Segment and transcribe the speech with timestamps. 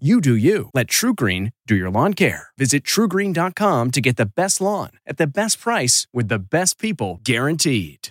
[0.00, 0.70] You do you.
[0.74, 2.48] Let TruGreen do your lawn care.
[2.58, 7.20] Visit trugreen.com to get the best lawn at the best price with the best people
[7.22, 8.08] guaranteed.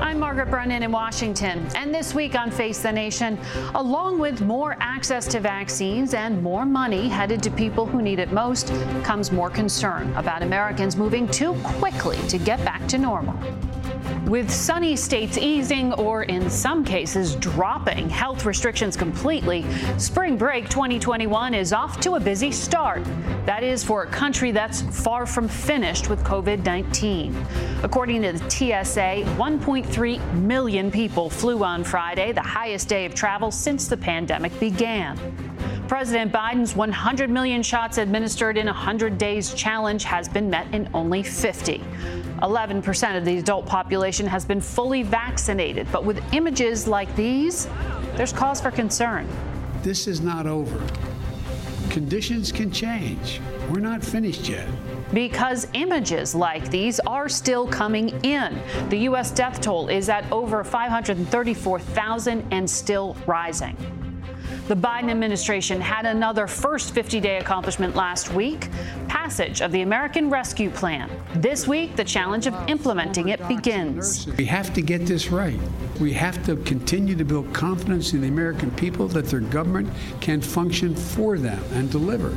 [0.00, 3.38] I'm Margaret Brennan in Washington, and this week on Face the Nation,
[3.76, 8.32] along with more access to vaccines and more money headed to people who need it
[8.32, 8.72] most,
[9.04, 13.38] comes more concern about Americans moving too quickly to get back to normal.
[14.26, 19.64] With sunny states easing or, in some cases, dropping health restrictions completely,
[19.98, 23.02] spring break 2021 is off to a busy start.
[23.44, 27.36] That is for a country that's far from finished with COVID 19.
[27.82, 33.50] According to the TSA, 1.3 million people flew on Friday, the highest day of travel
[33.50, 35.18] since the pandemic began.
[35.88, 41.22] President Biden's 100 million shots administered in 100 days challenge has been met in only
[41.22, 41.78] 50.
[42.40, 47.68] 11% of the adult population has been fully vaccinated, but with images like these,
[48.16, 49.28] there's cause for concern.
[49.82, 50.80] This is not over.
[51.90, 53.40] Conditions can change.
[53.70, 54.66] We're not finished yet.
[55.12, 58.58] Because images like these are still coming in.
[58.88, 59.30] The U.S.
[59.30, 63.76] death toll is at over 534,000 and still rising.
[64.66, 68.70] The Biden administration had another first 50 day accomplishment last week
[69.08, 71.10] passage of the American Rescue Plan.
[71.34, 74.26] This week, the challenge of implementing it begins.
[74.38, 75.60] We have to get this right.
[76.00, 79.90] We have to continue to build confidence in the American people that their government
[80.22, 82.34] can function for them and deliver.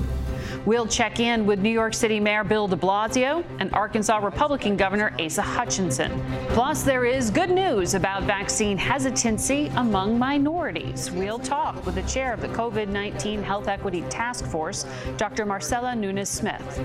[0.67, 5.16] We'll check in with New York City Mayor Bill de Blasio and Arkansas Republican Governor
[5.17, 6.22] Asa Hutchinson.
[6.50, 11.09] Plus, there is good news about vaccine hesitancy among minorities.
[11.09, 14.85] We'll talk with the chair of the COVID 19 Health Equity Task Force,
[15.16, 15.45] Dr.
[15.45, 16.84] Marcella Nunez Smith.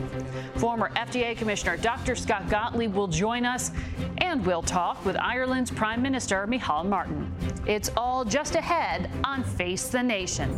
[0.59, 2.15] Former FDA Commissioner Dr.
[2.15, 3.73] Scott Gottlieb will join us,
[4.19, 7.35] and we'll talk with Ireland's Prime Minister Micheál Martin.
[7.67, 10.57] It's all just ahead on Face the Nation.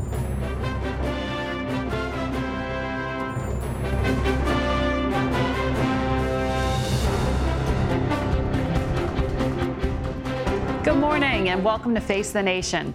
[10.84, 12.94] Good morning and welcome to Face the Nation.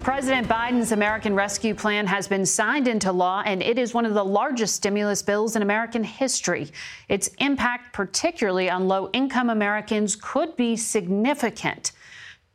[0.00, 4.14] President Biden's American Rescue Plan has been signed into law, and it is one of
[4.14, 6.68] the largest stimulus bills in American history.
[7.08, 11.92] Its impact, particularly on low income Americans, could be significant.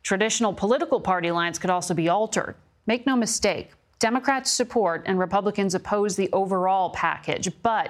[0.02, 2.54] Traditional political party lines could also be altered.
[2.86, 3.70] Make no mistake,
[4.00, 7.88] Democrats support and Republicans oppose the overall package, but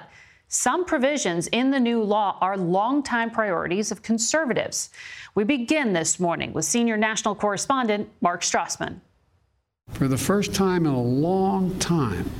[0.48, 4.90] some provisions in the new law are longtime priorities of conservatives.
[5.34, 9.00] We begin this morning with senior national correspondent Mark Strassmann.
[9.90, 12.30] For the first time in a long time,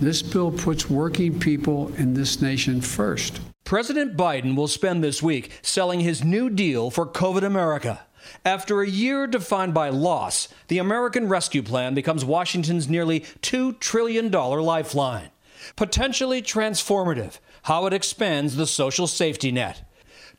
[0.00, 3.40] this bill puts working people in this nation first.
[3.64, 8.04] President Biden will spend this week selling his new deal for COVID America.
[8.44, 14.30] After a year defined by loss, the American Rescue Plan becomes Washington's nearly $2 trillion
[14.30, 15.30] lifeline.
[15.76, 19.88] Potentially transformative, how it expands the social safety net.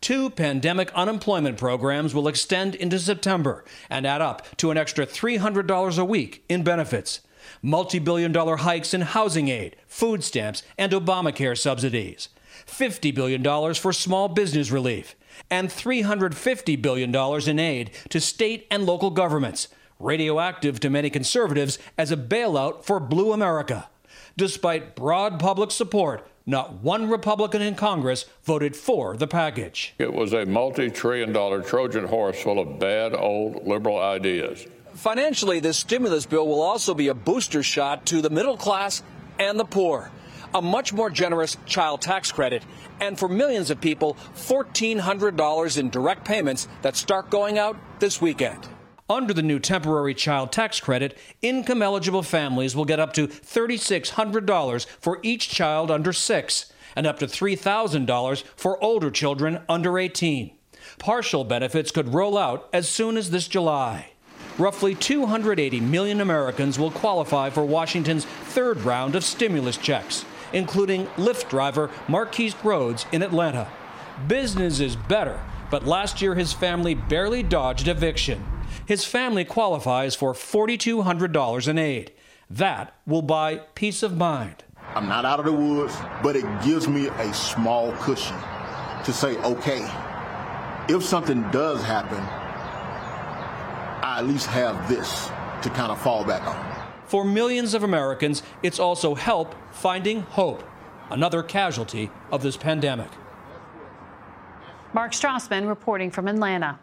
[0.01, 5.97] Two pandemic unemployment programs will extend into September and add up to an extra $300
[5.97, 7.21] a week in benefits.
[7.61, 12.29] Multi billion dollar hikes in housing aid, food stamps, and Obamacare subsidies.
[12.67, 15.15] $50 billion for small business relief.
[15.49, 17.13] And $350 billion
[17.49, 19.67] in aid to state and local governments,
[19.99, 23.89] radioactive to many conservatives as a bailout for Blue America.
[24.37, 29.95] Despite broad public support, not one Republican in Congress voted for the package.
[29.97, 34.67] It was a multi trillion dollar Trojan horse full of bad old liberal ideas.
[34.93, 39.03] Financially, this stimulus bill will also be a booster shot to the middle class
[39.39, 40.11] and the poor.
[40.53, 42.63] A much more generous child tax credit,
[42.99, 48.67] and for millions of people, $1,400 in direct payments that start going out this weekend.
[49.07, 54.85] Under the new temporary child tax credit, income eligible families will get up to $3,600
[54.99, 60.57] for each child under six and up to $3,000 for older children under 18.
[60.97, 64.11] Partial benefits could roll out as soon as this July.
[64.57, 71.49] Roughly 280 million Americans will qualify for Washington's third round of stimulus checks, including Lyft
[71.49, 73.67] driver Marquise Rhodes in Atlanta.
[74.27, 78.43] Business is better but last year his family barely dodged eviction.
[78.85, 82.11] His family qualifies for $4,200 in aid.
[82.49, 84.63] That will buy peace of mind.
[84.93, 88.37] I'm not out of the woods, but it gives me a small cushion
[89.03, 89.81] to say, okay,
[90.87, 92.19] if something does happen,
[94.03, 95.29] I at least have this
[95.63, 96.75] to kind of fall back on.
[97.07, 100.63] For millions of Americans, it's also help finding hope,
[101.09, 103.09] another casualty of this pandemic.
[104.93, 106.79] Mark Strassmann reporting from Atlanta.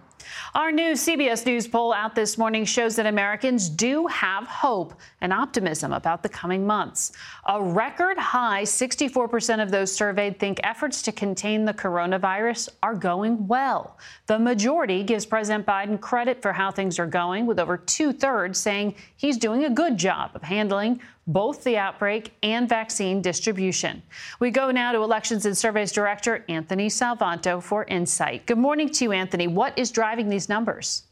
[0.54, 5.32] Our new CBS News poll out this morning shows that Americans do have hope and
[5.32, 7.12] optimism about the coming months.
[7.46, 13.46] A record high 64% of those surveyed think efforts to contain the coronavirus are going
[13.46, 13.98] well.
[14.26, 18.58] The majority gives President Biden credit for how things are going, with over two thirds
[18.58, 24.02] saying he's doing a good job of handling both the outbreak and vaccine distribution.
[24.40, 28.46] We go now to Elections and Surveys Director Anthony Salvanto for insight.
[28.46, 29.46] Good morning to you, Anthony.
[29.46, 31.04] What is driving these numbers?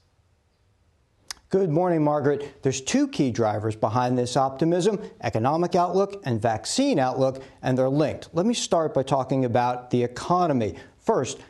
[1.49, 2.62] Good morning, Margaret.
[2.62, 8.29] There's two key drivers behind this optimism economic outlook and vaccine outlook, and they're linked.
[8.33, 10.77] Let me start by talking about the economy.
[10.99, 11.41] First,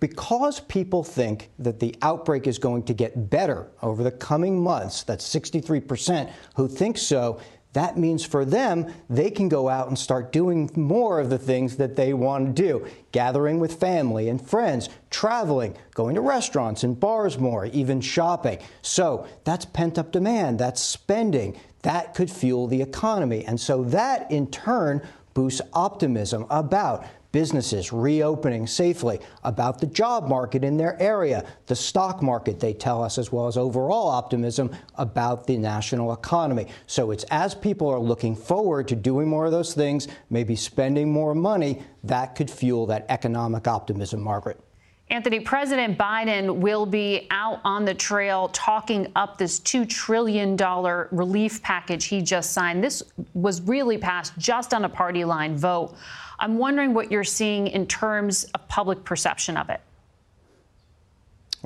[0.00, 5.02] because people think that the outbreak is going to get better over the coming months,
[5.02, 7.40] that's 63% who think so,
[7.76, 11.76] that means for them, they can go out and start doing more of the things
[11.76, 16.98] that they want to do gathering with family and friends, traveling, going to restaurants and
[16.98, 18.58] bars more, even shopping.
[18.80, 21.60] So that's pent up demand, that's spending.
[21.82, 23.44] That could fuel the economy.
[23.44, 27.04] And so that in turn boosts optimism about
[27.36, 33.04] businesses reopening safely, about the job market in their area, the stock market, they tell
[33.04, 36.66] us, as well as overall optimism about the national economy.
[36.86, 41.12] So it's as people are looking forward to doing more of those things, maybe spending
[41.12, 44.58] more money, that could fuel that economic optimism, Margaret.
[45.10, 50.56] Anthony, President Biden will be out on the trail talking up this $2 trillion
[51.12, 52.82] relief package he just signed.
[52.82, 53.02] This
[53.34, 55.94] was really passed just on a party line vote.
[56.38, 59.80] I'm wondering what you're seeing in terms of public perception of it.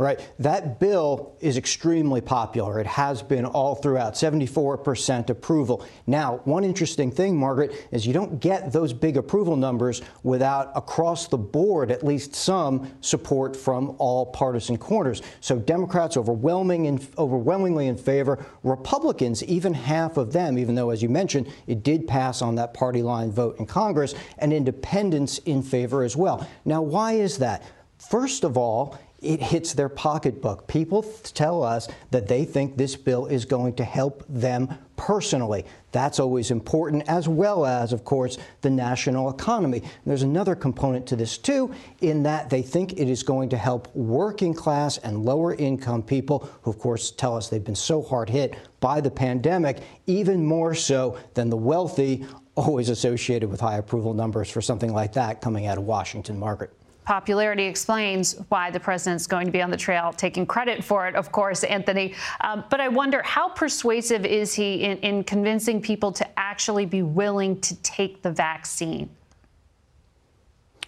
[0.00, 0.18] Right.
[0.38, 2.80] That bill is extremely popular.
[2.80, 5.84] It has been all throughout, 74% approval.
[6.06, 11.28] Now, one interesting thing, Margaret, is you don't get those big approval numbers without across
[11.28, 15.20] the board, at least some support from all partisan corners.
[15.42, 18.42] So Democrats overwhelming in, overwhelmingly in favor.
[18.62, 22.72] Republicans, even half of them, even though, as you mentioned, it did pass on that
[22.72, 26.48] party line vote in Congress, and independents in favor as well.
[26.64, 27.62] Now, why is that?
[27.98, 30.66] First of all, it hits their pocketbook.
[30.66, 31.02] People
[31.34, 35.64] tell us that they think this bill is going to help them personally.
[35.92, 39.82] That's always important, as well as, of course, the national economy.
[40.06, 43.94] there's another component to this, too, in that they think it is going to help
[43.94, 48.30] working class and lower income people, who, of course, tell us they've been so hard
[48.30, 52.24] hit by the pandemic, even more so than the wealthy,
[52.54, 56.72] always associated with high approval numbers for something like that coming out of Washington, Margaret
[57.10, 61.16] popularity explains why the president's going to be on the trail, taking credit for it,
[61.16, 62.14] of course, Anthony.
[62.40, 67.02] Um, but I wonder how persuasive is he in, in convincing people to actually be
[67.02, 69.10] willing to take the vaccine?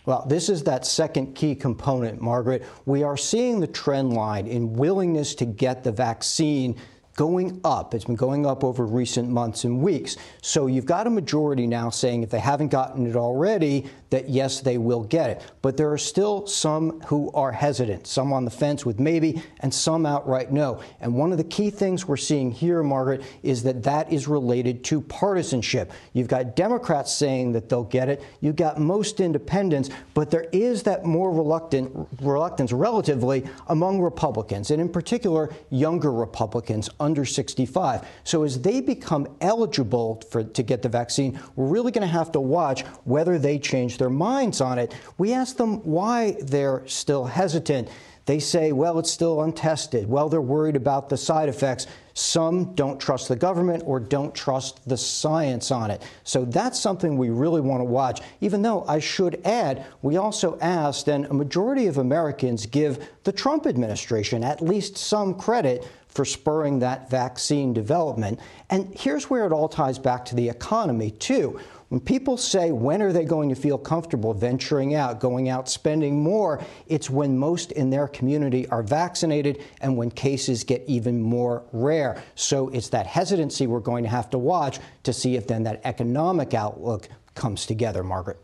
[0.06, 2.64] Well, this is that second key component, Margaret.
[2.86, 6.76] We are seeing the trend line in willingness to get the vaccine
[7.14, 7.94] going up.
[7.94, 10.16] It's been going up over recent months and weeks.
[10.40, 14.60] So you've got a majority now saying if they haven't gotten it already, that yes,
[14.60, 15.42] they will get it.
[15.62, 19.72] But there are still some who are hesitant, some on the fence with maybe, and
[19.72, 20.82] some outright no.
[21.00, 24.84] And one of the key things we're seeing here, Margaret, is that that is related
[24.84, 25.92] to partisanship.
[26.12, 28.22] You've got Democrats saying that they'll get it.
[28.40, 34.80] You've got most independents, but there is that more reluctant reluctance relatively among Republicans, and
[34.80, 38.06] in particular, younger Republicans under 65.
[38.24, 42.32] So as they become eligible for, to get the vaccine, we're really going to have
[42.32, 44.94] to watch whether they change their minds on it.
[45.18, 47.88] We ask them why they're still hesitant.
[48.26, 50.08] They say, well, it's still untested.
[50.08, 51.88] Well, they're worried about the side effects.
[52.14, 56.02] Some don't trust the government or don't trust the science on it.
[56.22, 58.20] So that's something we really want to watch.
[58.40, 63.32] Even though I should add, we also asked, and a majority of Americans give the
[63.32, 68.38] Trump administration at least some credit for spurring that vaccine development.
[68.70, 71.58] And here's where it all ties back to the economy, too.
[71.92, 76.22] When people say, when are they going to feel comfortable venturing out, going out, spending
[76.22, 81.64] more, it's when most in their community are vaccinated and when cases get even more
[81.70, 82.22] rare.
[82.34, 85.82] So it's that hesitancy we're going to have to watch to see if then that
[85.84, 88.38] economic outlook comes together, Margaret.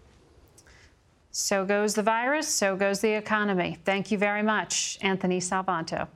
[1.31, 3.78] So goes the virus, so goes the economy.
[3.83, 6.09] Thank you very much, Anthony Salvanto.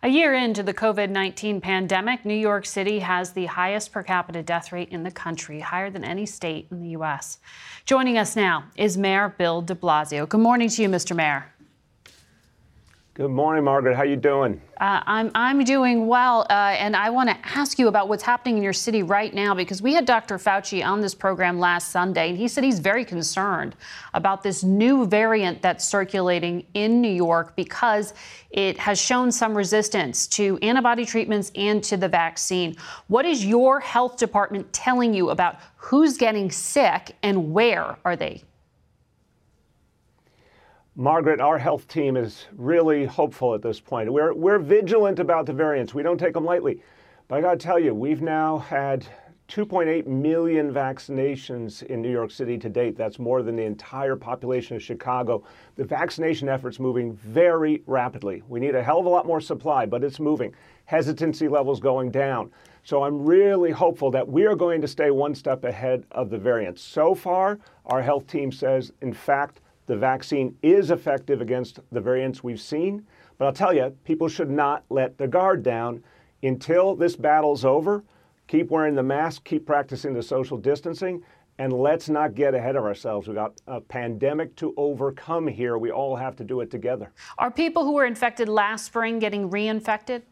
[0.00, 4.44] A year into the COVID 19 pandemic, New York City has the highest per capita
[4.44, 7.40] death rate in the country, higher than any state in the U.S.
[7.84, 10.28] Joining us now is Mayor Bill de Blasio.
[10.28, 11.16] Good morning to you, Mr.
[11.16, 11.52] Mayor.
[13.18, 13.96] Good morning, Margaret.
[13.96, 14.60] How are you doing?
[14.80, 18.58] Uh, I'm I'm doing well, uh, and I want to ask you about what's happening
[18.58, 20.38] in your city right now because we had Dr.
[20.38, 23.74] Fauci on this program last Sunday, and he said he's very concerned
[24.14, 28.14] about this new variant that's circulating in New York because
[28.50, 32.76] it has shown some resistance to antibody treatments and to the vaccine.
[33.08, 38.44] What is your health department telling you about who's getting sick and where are they?
[41.00, 44.12] Margaret, our health team is really hopeful at this point.
[44.12, 45.94] We're, we're vigilant about the variants.
[45.94, 46.82] We don't take them lightly.
[47.28, 49.06] But I got to tell you, we've now had
[49.46, 52.96] 2.8 million vaccinations in New York City to date.
[52.96, 55.44] That's more than the entire population of Chicago.
[55.76, 58.42] The vaccination effort's moving very rapidly.
[58.48, 60.52] We need a hell of a lot more supply, but it's moving.
[60.86, 62.50] Hesitancy levels going down.
[62.82, 66.38] So I'm really hopeful that we are going to stay one step ahead of the
[66.38, 66.82] variants.
[66.82, 72.44] So far, our health team says, in fact, the vaccine is effective against the variants
[72.44, 73.04] we've seen.
[73.38, 76.04] But I'll tell you, people should not let their guard down
[76.42, 78.04] until this battle's over.
[78.46, 81.24] Keep wearing the mask, keep practicing the social distancing,
[81.58, 83.26] and let's not get ahead of ourselves.
[83.26, 85.78] We've got a pandemic to overcome here.
[85.78, 87.10] We all have to do it together.
[87.38, 90.22] Are people who were infected last spring getting reinfected?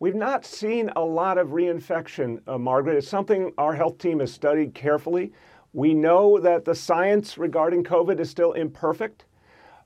[0.00, 2.96] We've not seen a lot of reinfection, uh, Margaret.
[2.96, 5.32] It's something our health team has studied carefully.
[5.72, 9.24] We know that the science regarding COVID is still imperfect,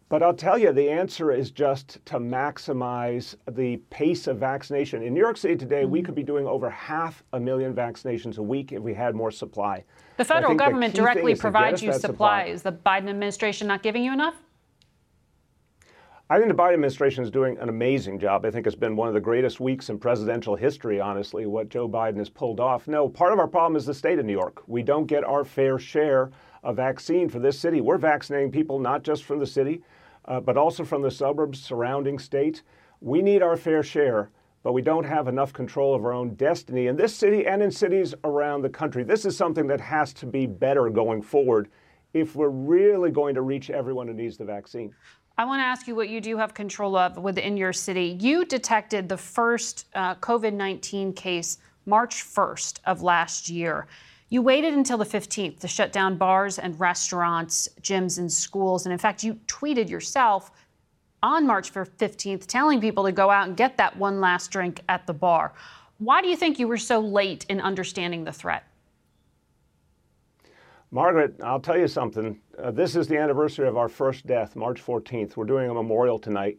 [0.09, 5.03] but I'll tell you, the answer is just to maximize the pace of vaccination.
[5.03, 5.93] In New York City today, mm-hmm.
[5.93, 9.31] we could be doing over half a million vaccinations a week if we had more
[9.31, 9.85] supply.
[10.17, 12.03] The federal government the directly provides you supplies.
[12.03, 12.45] supply.
[12.45, 14.35] Is the Biden administration not giving you enough?
[16.29, 18.45] I think the Biden administration is doing an amazing job.
[18.45, 21.89] I think it's been one of the greatest weeks in presidential history, honestly, what Joe
[21.89, 22.89] Biden has pulled off.
[22.89, 24.65] No, part of our problem is the state of New York.
[24.67, 26.33] We don't get our fair share
[26.65, 27.81] of vaccine for this city.
[27.81, 29.83] We're vaccinating people not just from the city,
[30.25, 32.63] uh, but also from the suburbs, surrounding states.
[33.01, 34.31] We need our fair share,
[34.65, 37.71] but we don't have enough control of our own destiny in this city and in
[37.71, 39.05] cities around the country.
[39.05, 41.69] This is something that has to be better going forward
[42.15, 44.93] if we're really going to reach everyone who needs the vaccine.
[45.39, 48.17] I want to ask you what you do have control of within your city.
[48.19, 53.87] You detected the first uh, COVID 19 case March 1st of last year.
[54.31, 58.87] You waited until the 15th to shut down bars and restaurants, gyms, and schools.
[58.87, 60.51] And in fact, you tweeted yourself
[61.23, 65.07] on March 15th telling people to go out and get that one last drink at
[65.07, 65.53] the bar.
[65.99, 68.65] Why do you think you were so late in understanding the threat?
[70.93, 72.41] Margaret, I'll tell you something.
[72.57, 75.37] Uh, this is the anniversary of our first death, March 14th.
[75.37, 76.59] We're doing a memorial tonight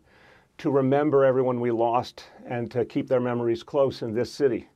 [0.57, 4.67] to remember everyone we lost and to keep their memories close in this city.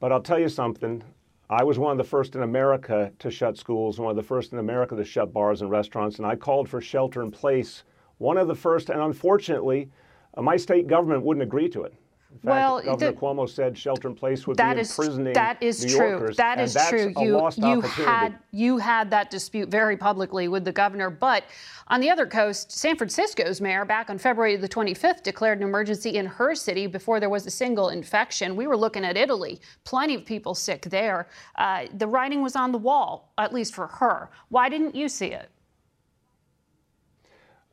[0.00, 1.04] But I'll tell you something.
[1.50, 4.54] I was one of the first in America to shut schools, one of the first
[4.54, 7.84] in America to shut bars and restaurants, and I called for shelter in place.
[8.16, 9.90] One of the first, and unfortunately,
[10.34, 11.94] uh, my state government wouldn't agree to it.
[12.28, 15.62] Fact, well, Governor the, Cuomo said shelter in place would that be is, imprisoning that
[15.62, 16.08] is New true.
[16.10, 16.36] Yorkers.
[16.36, 17.12] That is true.
[17.18, 21.44] You you had you had that dispute very publicly with the governor, but
[21.88, 26.16] on the other coast, San Francisco's mayor back on February the 25th declared an emergency
[26.16, 28.56] in her city before there was a single infection.
[28.56, 31.28] We were looking at Italy, plenty of people sick there.
[31.56, 34.28] Uh, the writing was on the wall, at least for her.
[34.50, 35.48] Why didn't you see it?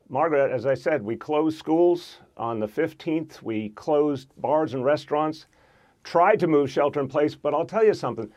[0.08, 3.42] Margaret, as I said, we closed schools on the 15th.
[3.42, 5.46] We closed bars and restaurants,
[6.04, 8.30] tried to move shelter in place, but I'll tell you something.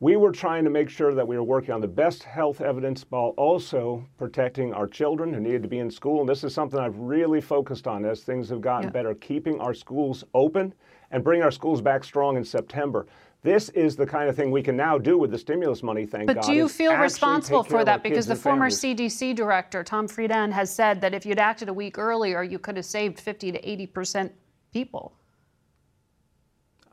[0.00, 3.04] We were trying to make sure that we were working on the best health evidence
[3.08, 6.20] while also protecting our children who needed to be in school.
[6.20, 8.92] And this is something I've really focused on as things have gotten yeah.
[8.92, 10.72] better, keeping our schools open
[11.10, 13.06] and bringing our schools back strong in September.
[13.42, 16.26] This is the kind of thing we can now do with the stimulus money, thank
[16.26, 16.40] but God.
[16.42, 18.02] But do you feel responsible for that?
[18.02, 21.98] Because the former CDC director, Tom Frieden, has said that if you'd acted a week
[21.98, 24.32] earlier, you could have saved 50 to 80 percent
[24.72, 25.12] people.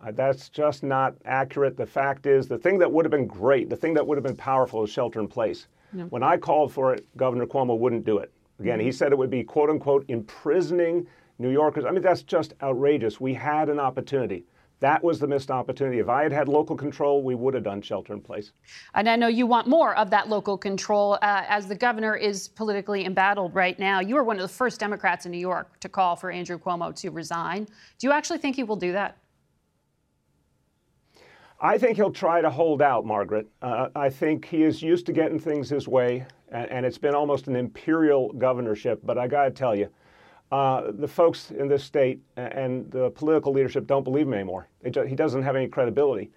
[0.06, 1.76] Uh, that's just not accurate.
[1.78, 4.24] The fact is, the thing that would have been great, the thing that would have
[4.24, 5.68] been powerful is shelter in place.
[6.10, 8.30] When I called for it, Governor Cuomo wouldn't do it.
[8.60, 8.86] Again, mm-hmm.
[8.86, 11.08] he said it would be, quote unquote, imprisoning
[11.40, 11.86] New Yorkers.
[11.86, 13.22] I mean, that's just outrageous.
[13.22, 14.46] We had an opportunity.
[14.82, 16.00] That was the missed opportunity.
[16.00, 18.52] If I had had local control, we would have done shelter in place.
[18.94, 22.50] And I know you want more of that local control uh, as the governor is
[22.50, 24.02] politically embattled right now.
[24.02, 26.94] You were one of the first Democrats in New York to call for Andrew Cuomo
[26.98, 27.66] to resign.
[27.98, 29.18] Do you actually think he will do that?
[31.62, 33.48] I think he'll try to hold out, Margaret.
[33.62, 37.16] Uh, I think he is used to getting things his way, and, and it's been
[37.16, 39.00] almost an imperial governorship.
[39.04, 39.90] But I got to tell you,
[40.52, 44.68] uh, the folks in this state and the political leadership don't believe him anymore.
[44.84, 46.32] he doesn't have any credibility.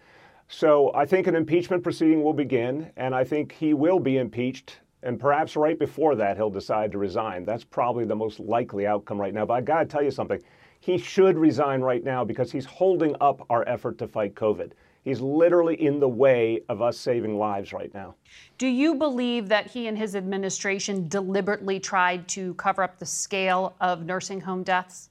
[0.49, 4.79] So I think an impeachment proceeding will begin, and I think he will be impeached.
[5.03, 7.45] And perhaps right before that, he'll decide to resign.
[7.45, 9.45] That's probably the most likely outcome right now.
[9.45, 10.43] But I got to tell you something.
[10.81, 14.73] He should resign right now because he's holding up our effort to fight COVID.
[15.09, 18.17] He's literally in the way of us saving lives right now.
[18.59, 23.75] Do you believe that he and his administration deliberately tried to cover up the scale
[23.81, 25.09] of nursing home deaths?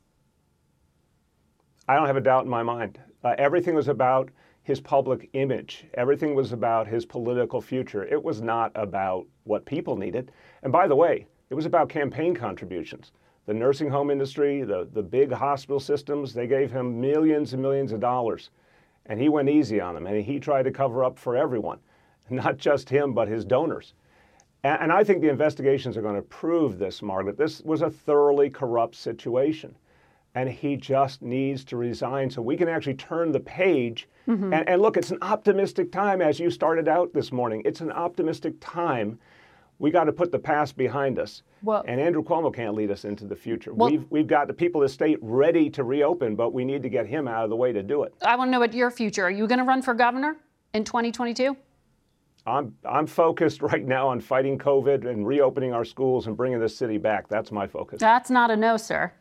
[1.88, 3.00] I don't have a doubt in my mind.
[3.24, 4.30] Uh, everything was about
[4.62, 5.88] his public image.
[5.96, 8.06] Everything was about his political future.
[8.06, 10.32] It was not about what people needed.
[10.62, 13.14] And by the way, it was about campaign contributions.
[13.48, 17.92] The nursing home industry, the, the big hospital systems, they gave him millions and millions
[17.92, 18.52] of dollars.
[19.08, 20.06] And he went easy on them.
[20.06, 21.80] And he tried to cover up for everyone,
[22.30, 23.94] not just him, but his donors.
[24.64, 27.38] And, I think the investigations are going to prove this, Margaret.
[27.38, 29.76] This was a thoroughly corrupt situation
[30.38, 34.08] and he just needs to resign so we can actually turn the page.
[34.28, 34.54] Mm-hmm.
[34.54, 37.64] And, and, look, it's an optimistic time, as you started out this morning.
[37.66, 39.18] It's an optimistic time.
[39.80, 41.42] We got to put the past behind us.
[41.64, 43.74] Well, and Andrew Cuomo can't lead us into the future.
[43.74, 46.84] Well, we've, we've got the people of the state ready to reopen, but we need
[46.84, 48.14] to get him out of the way to do it.
[48.26, 49.24] I want to know about your future.
[49.24, 50.38] Are you going to run for governor
[50.74, 51.56] in 2022?
[52.46, 56.70] I'm, I'm focused right now on fighting COVID and reopening our schools and bringing the
[56.70, 57.28] city back.
[57.28, 58.00] That's my focus.
[58.00, 59.12] That's not a no, sir.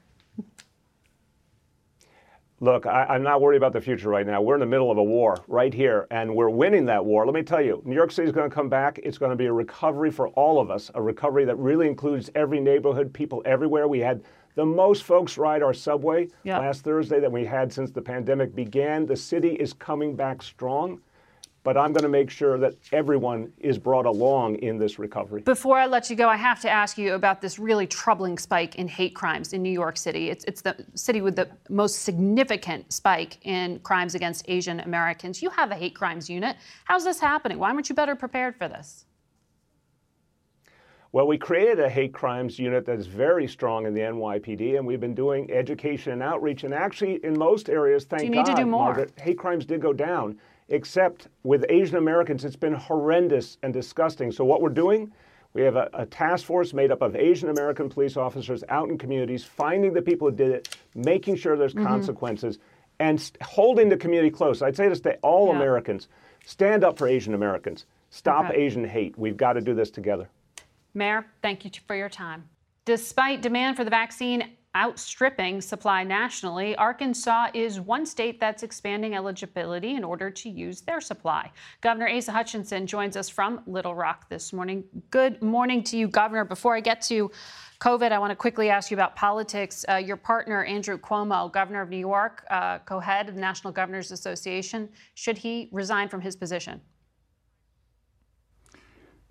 [2.61, 4.41] Look, I, am not worried about the future right now.
[4.41, 7.27] We're in the middle of a war right here, and we're winning that war.
[7.27, 8.99] Let me tell you, New York City is going to come back.
[9.03, 12.31] It's going to be a recovery for all of us, a recovery that really includes
[12.35, 13.89] every neighborhood, people everywhere.
[13.89, 14.23] We had
[14.55, 16.61] the most folks ride our subway yep.
[16.61, 19.05] last Thursday that we had since the pandemic began.
[19.05, 21.03] The city is coming back strong
[21.67, 25.43] but I'm going to make sure that everyone is brought along in this recovery.
[25.43, 28.77] Before I let you go, I have to ask you about this really troubling spike
[28.77, 30.31] in hate crimes in New York City.
[30.31, 35.43] It's, it's the city with the most significant spike in crimes against Asian Americans.
[35.43, 36.55] You have a hate crimes unit.
[36.85, 37.59] How's this happening?
[37.59, 39.06] Why weren't you better prepared for this?
[41.17, 44.87] Well, we created a hate crimes unit that is very strong in the NYPD, and
[44.87, 46.63] we've been doing education and outreach.
[46.63, 48.85] And actually, in most areas, thank you need God, to do more?
[48.85, 54.31] Margaret, hate crimes did go down except with Asian Americans, it's been horrendous and disgusting.
[54.31, 55.11] So, what we're doing,
[55.55, 58.99] we have a, a, task force made up of Asian American police officers out in
[58.99, 61.87] communities, finding the people who did it, making sure there's mm-hmm.
[61.87, 62.59] consequences,
[62.99, 64.61] and st- holding the community close.
[64.61, 65.57] I'd say this to all yeah.
[65.57, 66.09] Americans
[66.45, 68.57] stand up for Asian Americans, stop okay.
[68.59, 69.17] Asian hate.
[69.17, 70.29] We've got to do this together.
[70.97, 72.49] Mayor, thank you for your time.
[72.87, 79.95] Despite demand for the vaccine outstripping supply nationally, Arkansas is one state that's expanding eligibility
[79.95, 81.51] in order to use their supply.
[81.83, 84.85] Governor Asa Hutchinson joins us from Little Rock this morning.
[85.11, 86.45] Good morning to you, Governor.
[86.45, 87.31] Before I get to
[87.81, 89.85] COVID, I want to quickly ask you about politics.
[89.89, 93.71] Uh, your partner, Andrew Cuomo, governor of New York, uh, co head of the National
[93.73, 96.81] Governors Association, should he resign from his position?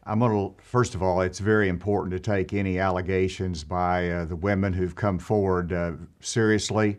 [0.08, 4.26] I'm going to, first of all, it's very important to take any allegations by uh,
[4.26, 6.98] the women who've come forward uh, seriously.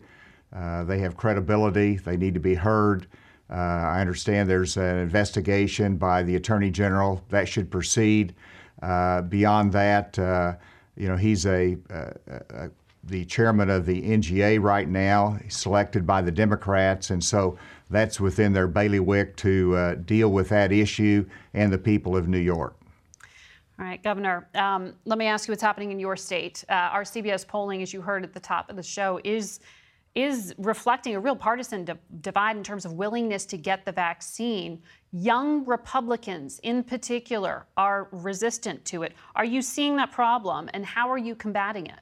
[0.53, 3.07] Uh, they have credibility, they need to be heard.
[3.49, 8.35] Uh, I understand there's an investigation by the Attorney General that should proceed.
[8.83, 10.55] Uh, beyond that, uh,
[10.97, 12.71] you know, he's a, a,
[13.05, 17.57] the chairman of the NGA right now, selected by the Democrats, and so
[17.89, 22.75] that's within their bailiwick to deal with that issue and the people of New York.
[23.79, 26.65] All right, Governor, um, let me ask you what's happening in your state.
[26.69, 29.61] Uh, our CBS polling, as you heard at the top of the show, is
[30.15, 34.81] is reflecting a real partisan di- divide in terms of willingness to get the vaccine.
[35.13, 39.13] Young Republicans, in particular, are resistant to it.
[39.35, 42.01] Are you seeing that problem, and how are you combating it?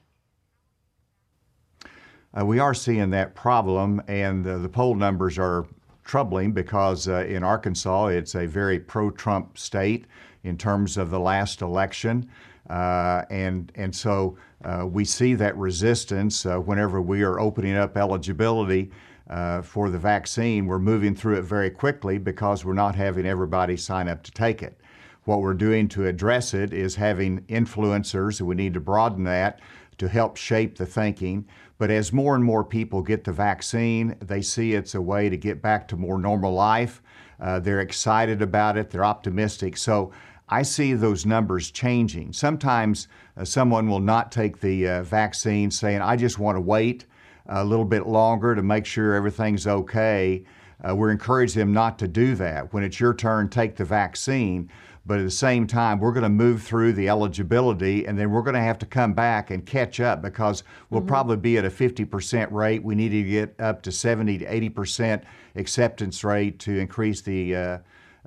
[2.39, 5.65] Uh, we are seeing that problem, and uh, the poll numbers are
[6.05, 10.05] troubling because uh, in Arkansas it's a very pro Trump state
[10.43, 12.29] in terms of the last election.
[12.69, 17.97] Uh, and, and so uh, we see that resistance uh, whenever we are opening up
[17.97, 18.91] eligibility
[19.29, 20.65] uh, for the vaccine.
[20.65, 24.63] We're moving through it very quickly because we're not having everybody sign up to take
[24.63, 24.79] it.
[25.23, 29.59] What we're doing to address it is having influencers, and we need to broaden that
[29.97, 31.45] to help shape the thinking.
[31.77, 35.37] But as more and more people get the vaccine, they see it's a way to
[35.37, 37.01] get back to more normal life.
[37.39, 39.75] Uh, they're excited about it, they're optimistic.
[39.75, 40.11] So
[40.47, 42.31] I see those numbers changing.
[42.31, 47.05] Sometimes uh, someone will not take the uh, vaccine saying, I just want to wait
[47.47, 50.43] a little bit longer to make sure everything's okay.
[50.87, 52.73] uh, we're encouraging them not to do that.
[52.73, 54.69] When it's your turn, take the vaccine.
[55.07, 58.41] But at the same time, we're going to move through the eligibility and then we're
[58.41, 61.07] going to have to come back and catch up because we'll mm-hmm.
[61.07, 62.83] probably be at a 50% rate.
[62.83, 65.21] We need to get up to 70 to 80%
[65.55, 67.77] acceptance rate to increase the uh,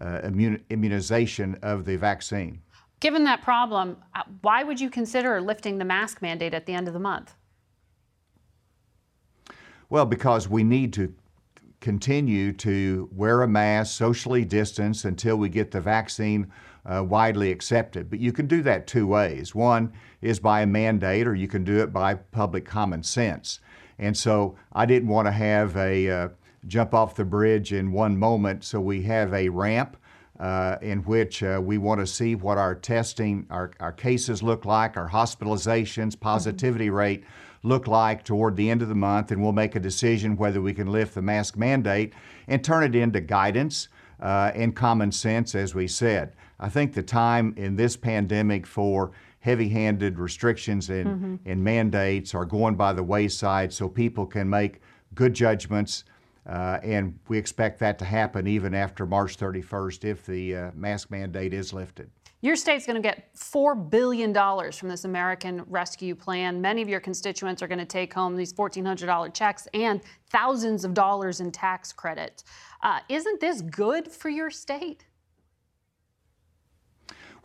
[0.00, 2.60] uh, immun- immunization of the vaccine.
[3.00, 6.86] Given that problem, uh, why would you consider lifting the mask mandate at the end
[6.86, 7.34] of the month?
[9.90, 11.12] Well, because we need to
[11.80, 16.50] continue to wear a mask, socially distance until we get the vaccine
[16.86, 18.10] uh, widely accepted.
[18.10, 19.54] But you can do that two ways.
[19.54, 23.60] One is by a mandate, or you can do it by public common sense.
[23.98, 26.28] And so I didn't want to have a uh,
[26.66, 29.96] jump off the bridge in one moment, so we have a ramp.
[30.38, 34.64] Uh, in which uh, we want to see what our testing, our, our cases look
[34.64, 36.94] like, our hospitalizations, positivity mm-hmm.
[36.94, 37.24] rate
[37.62, 40.72] look like toward the end of the month, and we'll make a decision whether we
[40.72, 42.12] can lift the mask mandate
[42.46, 43.88] and turn it into guidance
[44.20, 46.32] uh, and common sense, as we said.
[46.60, 51.36] I think the time in this pandemic for heavy handed restrictions and, mm-hmm.
[51.46, 54.80] and mandates are going by the wayside so people can make
[55.14, 56.04] good judgments.
[56.46, 61.10] Uh, and we expect that to happen even after March 31st if the uh, mask
[61.10, 62.10] mandate is lifted.
[62.40, 64.32] Your state's going to get $4 billion
[64.72, 66.60] from this American Rescue Plan.
[66.60, 70.94] Many of your constituents are going to take home these $1,400 checks and thousands of
[70.94, 72.44] dollars in tax credit.
[72.82, 75.04] Uh, isn't this good for your state?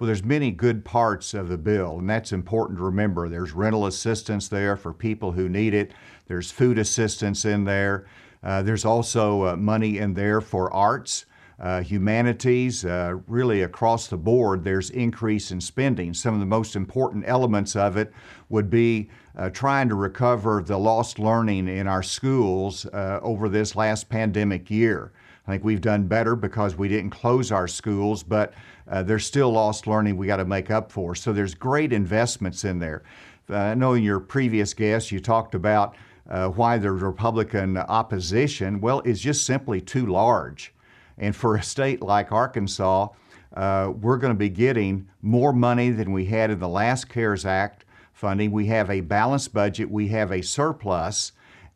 [0.04, 3.30] Well, there's many good parts of the bill, and that's important to remember.
[3.30, 5.94] There's rental assistance there for people who need it.
[6.28, 8.06] There's food assistance in there.
[8.44, 11.26] Uh, there's also uh, money in there for arts
[11.60, 16.14] uh, humanities, uh, really across the board, there's increase in spending.
[16.14, 18.12] Some of the most important elements of it
[18.50, 23.76] would be uh, trying to recover the lost learning in our schools uh, over this
[23.76, 25.14] last pandemic year.
[25.48, 28.54] I think we've done better because we didn't close our schools, but
[28.90, 31.16] uh, there's still lost learning we got to make up for.
[31.16, 33.04] So there's great investments in there.
[33.50, 38.80] Uh, I know in your previous guest you talked about why the Republican opposition.
[38.80, 40.74] Well, it's just simply too large.
[41.18, 43.10] And for a state like Arkansas,
[43.56, 47.46] uh, we're going to be getting more money than we had in the last CARES
[47.46, 48.52] Act funding.
[48.52, 51.34] We have a balanced budget, we have a surplus.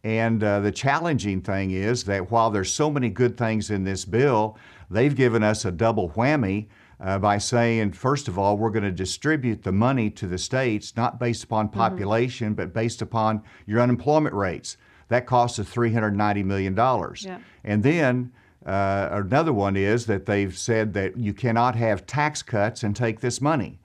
[0.08, 4.06] And uh, the challenging thing is that while there's so many good things in this
[4.06, 4.58] bill,
[4.90, 6.68] they've given us a double whammy
[7.02, 10.96] uh, by saying, first of all, we're going to distribute the money to the states
[10.96, 11.80] not based upon mm-hmm.
[11.80, 12.56] population, mm-hmm.
[12.56, 14.78] but based upon your unemployment rates.
[15.10, 16.74] That costs us $390 million.
[16.74, 17.40] Yeah.
[17.66, 18.32] And then
[18.66, 23.20] uh, another one is that they've said that you cannot have tax cuts and take
[23.20, 23.78] this money.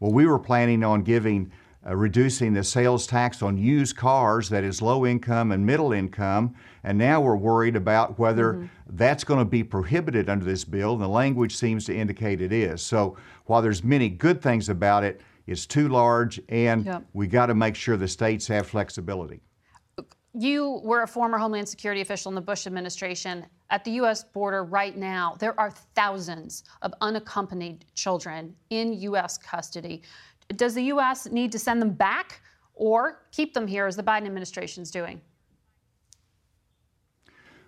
[0.00, 1.52] Well, we were planning on giving,
[1.88, 6.54] uh, reducing the sales tax on used cars that is low income and middle income,
[6.84, 8.66] and now we're worried about whether mm-hmm.
[8.90, 10.94] that's going to be prohibited under this bill.
[10.94, 12.82] And the language seems to indicate it is.
[12.82, 17.04] So while there's many good things about it, it's too large, and yep.
[17.12, 19.40] we got to make sure the states have flexibility.
[20.38, 23.46] You were a former Homeland Security official in the Bush administration.
[23.70, 24.22] At the U.S.
[24.22, 29.38] border right now, there are thousands of unaccompanied children in U.S.
[29.38, 30.02] custody.
[30.54, 31.26] Does the U.S.
[31.26, 32.40] need to send them back
[32.74, 35.20] or keep them here as the Biden administration is doing?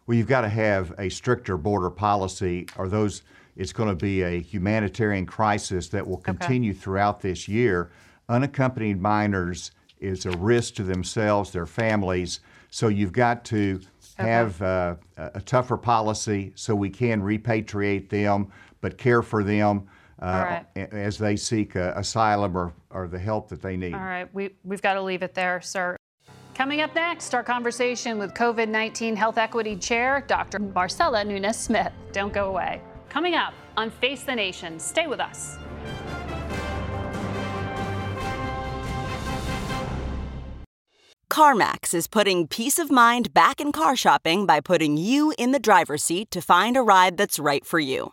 [0.07, 3.23] Well, you've got to have a stricter border policy, or those
[3.57, 6.79] it's going to be a humanitarian crisis that will continue okay.
[6.79, 7.91] throughout this year.
[8.29, 12.41] Unaccompanied minors is a risk to themselves, their families.
[12.71, 13.81] So you've got to
[14.17, 19.88] have uh, a tougher policy so we can repatriate them, but care for them
[20.20, 20.92] uh, right.
[20.92, 23.94] as they seek uh, asylum or, or the help that they need.
[23.94, 25.96] All right, we, we've got to leave it there, sir.
[26.54, 30.59] Coming up next, our conversation with COVID 19 Health Equity Chair, Dr.
[30.59, 31.92] Marcella Nunez Smith.
[32.12, 32.81] Don't go away.
[33.09, 34.81] Coming up on Face the Nation.
[34.81, 35.57] Stay with us.
[41.31, 45.61] CarMax is putting peace of mind back in car shopping by putting you in the
[45.61, 48.12] driver's seat to find a ride that's right for you.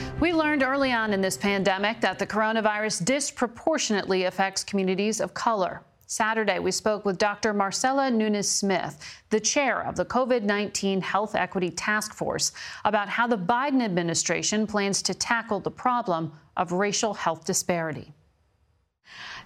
[0.21, 5.81] We learned early on in this pandemic that the coronavirus disproportionately affects communities of color.
[6.05, 7.55] Saturday, we spoke with Dr.
[7.55, 12.51] Marcella Nunez Smith, the chair of the COVID 19 Health Equity Task Force,
[12.85, 18.13] about how the Biden administration plans to tackle the problem of racial health disparity.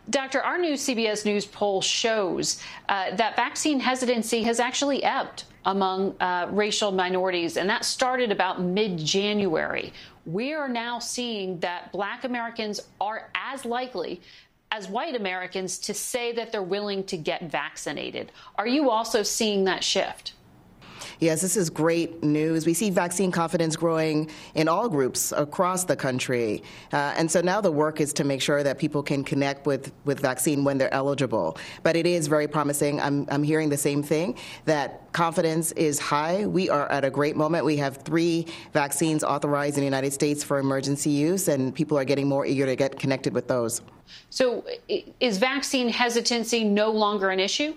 [0.10, 6.16] Doctor, our new CBS News poll shows uh, that vaccine hesitancy has actually ebbed among
[6.20, 9.94] uh, racial minorities, and that started about mid January.
[10.26, 14.22] We are now seeing that black Americans are as likely
[14.72, 18.32] as white Americans to say that they're willing to get vaccinated.
[18.58, 20.34] Are you also seeing that shift?
[21.20, 22.66] Yes, this is great news.
[22.66, 26.64] We see vaccine confidence growing in all groups across the country.
[26.94, 29.92] Uh, and so now the work is to make sure that people can connect with,
[30.06, 31.58] with vaccine when they're eligible.
[31.84, 33.00] But it is very promising.
[33.00, 36.46] I'm, I'm hearing the same thing that confidence is high.
[36.46, 37.66] We are at a great moment.
[37.66, 42.06] We have three vaccines authorized in the United States for emergency use, and people are
[42.06, 43.82] getting more eager to get connected with those.
[44.30, 44.66] So,
[45.20, 47.76] is vaccine hesitancy no longer an issue?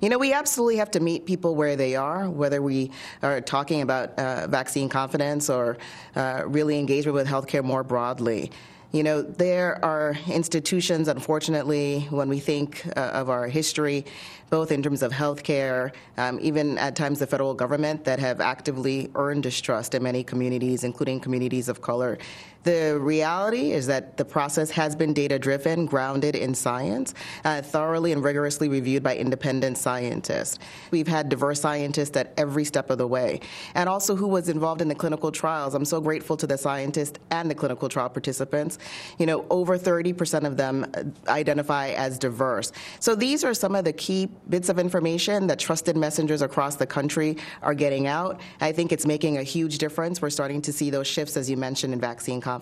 [0.00, 2.90] You know, we absolutely have to meet people where they are, whether we
[3.22, 5.78] are talking about uh, vaccine confidence or
[6.16, 8.50] uh, really engagement with healthcare more broadly.
[8.90, 14.06] You know, there are institutions, unfortunately, when we think uh, of our history,
[14.48, 19.10] both in terms of healthcare, um, even at times the federal government, that have actively
[19.14, 22.16] earned distrust in many communities, including communities of color.
[22.64, 28.12] The reality is that the process has been data driven, grounded in science, uh, thoroughly
[28.12, 30.58] and rigorously reviewed by independent scientists.
[30.90, 33.40] We've had diverse scientists at every step of the way,
[33.74, 35.74] and also who was involved in the clinical trials.
[35.74, 38.78] I'm so grateful to the scientists and the clinical trial participants.
[39.18, 42.72] You know, over 30% of them identify as diverse.
[43.00, 46.86] So these are some of the key bits of information that trusted messengers across the
[46.86, 48.40] country are getting out.
[48.60, 50.20] I think it's making a huge difference.
[50.20, 52.57] We're starting to see those shifts, as you mentioned, in vaccine confidence.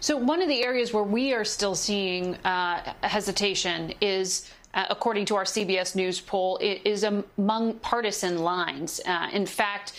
[0.00, 4.50] So, one of the areas where we are still seeing uh, hesitation is.
[4.76, 9.00] Uh, according to our CBS News poll, is among partisan lines.
[9.06, 9.92] Uh, in fact,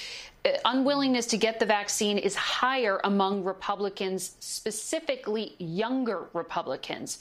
[0.45, 7.19] uh, unwillingness to get the vaccine is higher among Republicans, specifically younger Republicans.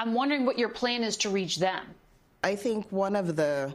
[0.00, 1.84] I'm wondering what your plan is to reach them.
[2.42, 3.74] I think one of the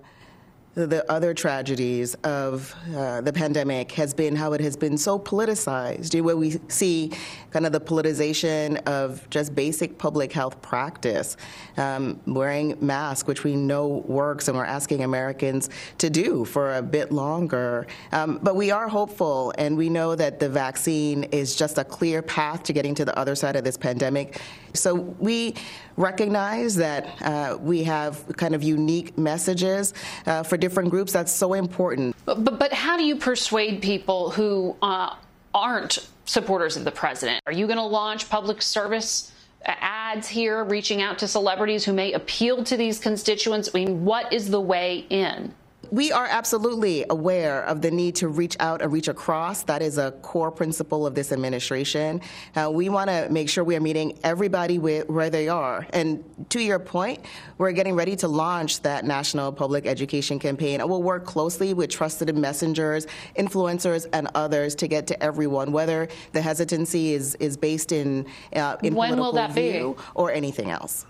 [0.75, 6.21] the other tragedies of uh, the pandemic has been how it has been so politicized,
[6.21, 7.11] where we see
[7.51, 11.37] kind of the politicization of just basic public health practice,
[11.77, 16.81] um, wearing masks, which we know works, and we're asking Americans to do for a
[16.81, 17.87] bit longer.
[18.11, 22.21] Um, but we are hopeful, and we know that the vaccine is just a clear
[22.21, 24.41] path to getting to the other side of this pandemic.
[24.73, 25.55] So we
[25.97, 29.93] recognize that uh, we have kind of unique messages
[30.25, 31.13] uh, for different groups.
[31.13, 32.15] That's so important.
[32.25, 35.15] But, but, how do you persuade people who uh,
[35.53, 37.41] aren't supporters of the president?
[37.45, 39.31] Are you going to launch public service?
[39.67, 43.69] ads here reaching out to celebrities who may appeal to these constituents?
[43.73, 45.53] I mean, what is the way in?
[45.91, 49.63] We are absolutely aware of the need to reach out and reach across.
[49.63, 52.21] That is a core principle of this administration.
[52.55, 55.85] Uh, we want to make sure we are meeting everybody where, where they are.
[55.91, 57.25] And to your point,
[57.57, 60.81] we're getting ready to launch that national public education campaign.
[60.87, 66.41] We'll work closely with trusted messengers, influencers, and others to get to everyone, whether the
[66.41, 70.03] hesitancy is, is based in, uh, in when political view be?
[70.15, 71.05] or anything else.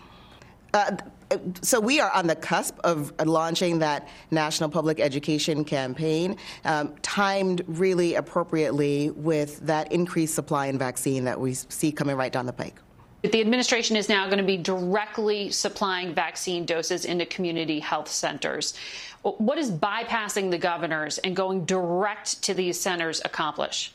[0.74, 0.98] Uh,
[1.62, 7.64] so we are on the cusp of launching that national public education campaign, um, timed
[7.68, 12.54] really appropriately with that increased supply in vaccine that we see coming right down the
[12.54, 12.76] pike.
[13.24, 18.76] The administration is now going to be directly supplying vaccine doses into community health centers.
[19.24, 23.94] What does bypassing the governors and going direct to these centers accomplish?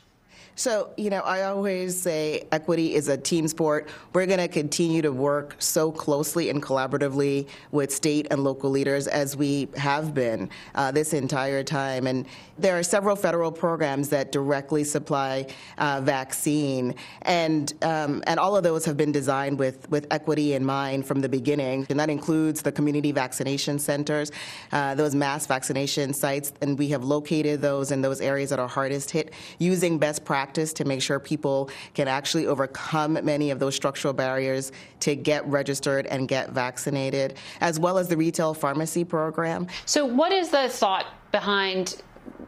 [0.55, 3.87] So, you know, I always say equity is a team sport.
[4.13, 9.07] We're going to continue to work so closely and collaboratively with state and local leaders
[9.07, 12.05] as we have been uh, this entire time.
[12.05, 12.25] And
[12.57, 18.63] there are several federal programs that directly supply uh, vaccine, and um, and all of
[18.63, 21.87] those have been designed with with equity in mind from the beginning.
[21.89, 24.31] And that includes the community vaccination centers,
[24.71, 28.67] uh, those mass vaccination sites, and we have located those in those areas that are
[28.67, 33.59] hardest hit using best practices practice to make sure people can actually overcome many of
[33.59, 39.03] those structural barriers to get registered and get vaccinated, as well as the retail pharmacy
[39.03, 39.67] program.
[39.85, 42.01] So, what is the thought behind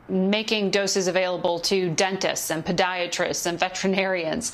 [0.10, 4.54] making doses available to dentists and podiatrists and veterinarians,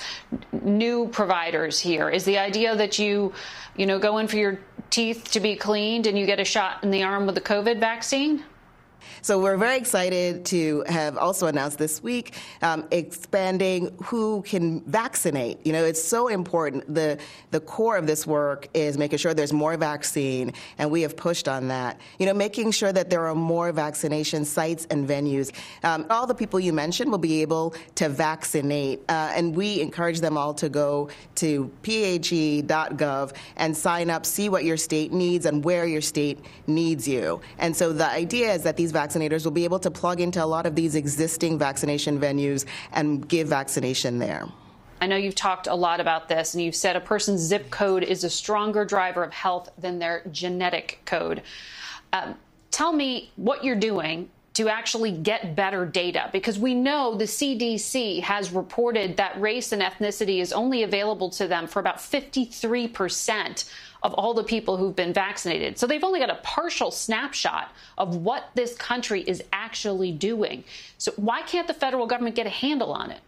[0.61, 2.09] new providers here?
[2.09, 3.31] Is the idea that you,
[3.77, 6.83] you know, go in for your teeth to be cleaned and you get a shot
[6.83, 8.43] in the arm with the COVID vaccine?
[9.21, 15.65] So we're very excited to have also announced this week um, expanding who can vaccinate.
[15.65, 16.93] You know, it's so important.
[16.93, 17.17] The
[17.51, 21.47] the core of this work is making sure there's more vaccine, and we have pushed
[21.47, 21.99] on that.
[22.17, 25.51] You know, making sure that there are more vaccination sites and venues.
[25.83, 30.19] Um, all the people you mentioned will be able to vaccinate, uh, and we encourage
[30.19, 35.63] them all to go to phe.gov and sign up, see what your state needs and
[35.63, 37.41] where your state needs you.
[37.57, 40.45] And so the idea is that these vaccinators will be able to plug into a
[40.45, 44.47] lot of these existing vaccination venues and give vaccination there.
[45.01, 48.03] I know you've talked a lot about this, and you've said a person's zip code
[48.03, 51.41] is a stronger driver of health than their genetic code.
[52.11, 52.35] Um,
[52.71, 58.21] tell me what you're doing to actually get better data because we know the CDC
[58.21, 63.71] has reported that race and ethnicity is only available to them for about 53 percent
[64.03, 65.77] of all the people who've been vaccinated.
[65.77, 70.65] So they've only got a partial snapshot of what this country is actually doing.
[70.97, 73.21] So why can't the federal government get a handle on it?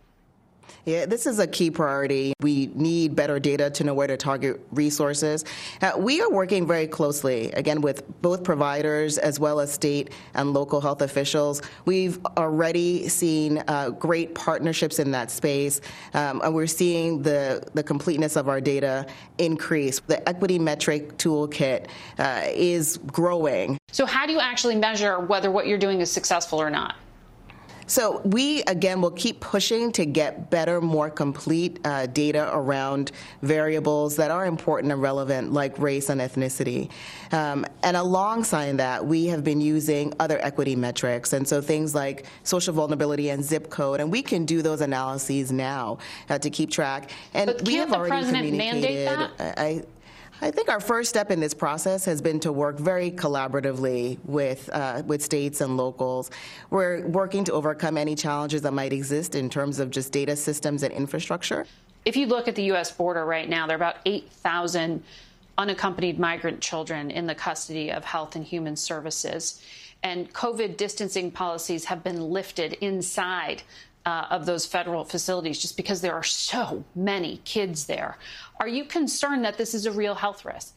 [0.86, 2.34] Yeah, this is a key priority.
[2.41, 5.46] We need better data to know where to target resources.
[5.82, 10.54] Uh, we are working very closely, again, with both providers as well as state and
[10.54, 11.62] local health officials.
[11.86, 15.82] We've already seen uh, great partnerships in that space,
[16.15, 19.06] um, and we're seeing the, the completeness of our data
[19.38, 20.00] increase.
[20.00, 23.78] The equity metric toolkit uh, is growing.
[23.91, 26.96] So, how do you actually measure whether what you're doing is successful or not?
[27.91, 34.15] So we again will keep pushing to get better, more complete uh, data around variables
[34.15, 36.89] that are important and relevant, like race and ethnicity.
[37.34, 42.27] Um, and alongside that, we have been using other equity metrics, and so things like
[42.43, 45.97] social vulnerability and zip code, and we can do those analyses now
[46.30, 47.12] uh, to keep track.
[47.34, 49.30] And but we have already communicated.
[49.38, 49.84] I,
[50.43, 54.69] I think our first step in this process has been to work very collaboratively with
[54.73, 56.32] uh, with states and locals.
[56.71, 60.82] We're working to overcome any challenges that might exist in terms of just data systems
[60.82, 61.67] and infrastructure.
[62.06, 62.91] If you look at the U.S.
[62.91, 65.04] border right now, there are about 8,000
[65.60, 69.62] unaccompanied migrant children in the custody of Health and Human Services.
[70.01, 73.62] And COVID distancing policies have been lifted inside
[74.06, 78.18] uh, of those federal facilities just because there are so many kids there.
[78.60, 80.76] Are you concerned that this is a real health risk?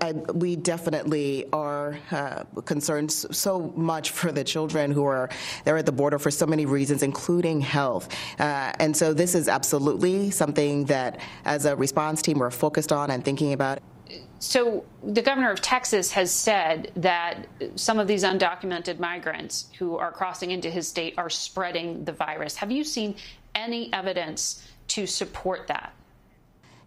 [0.00, 5.28] I, we definitely are uh, concerned so much for the children who are
[5.64, 8.08] there at the border for so many reasons, including health.
[8.38, 13.10] Uh, and so this is absolutely something that, as a response team, we're focused on
[13.10, 13.80] and thinking about.
[14.44, 20.12] So, the governor of Texas has said that some of these undocumented migrants who are
[20.12, 22.54] crossing into his state are spreading the virus.
[22.56, 23.16] Have you seen
[23.54, 25.93] any evidence to support that?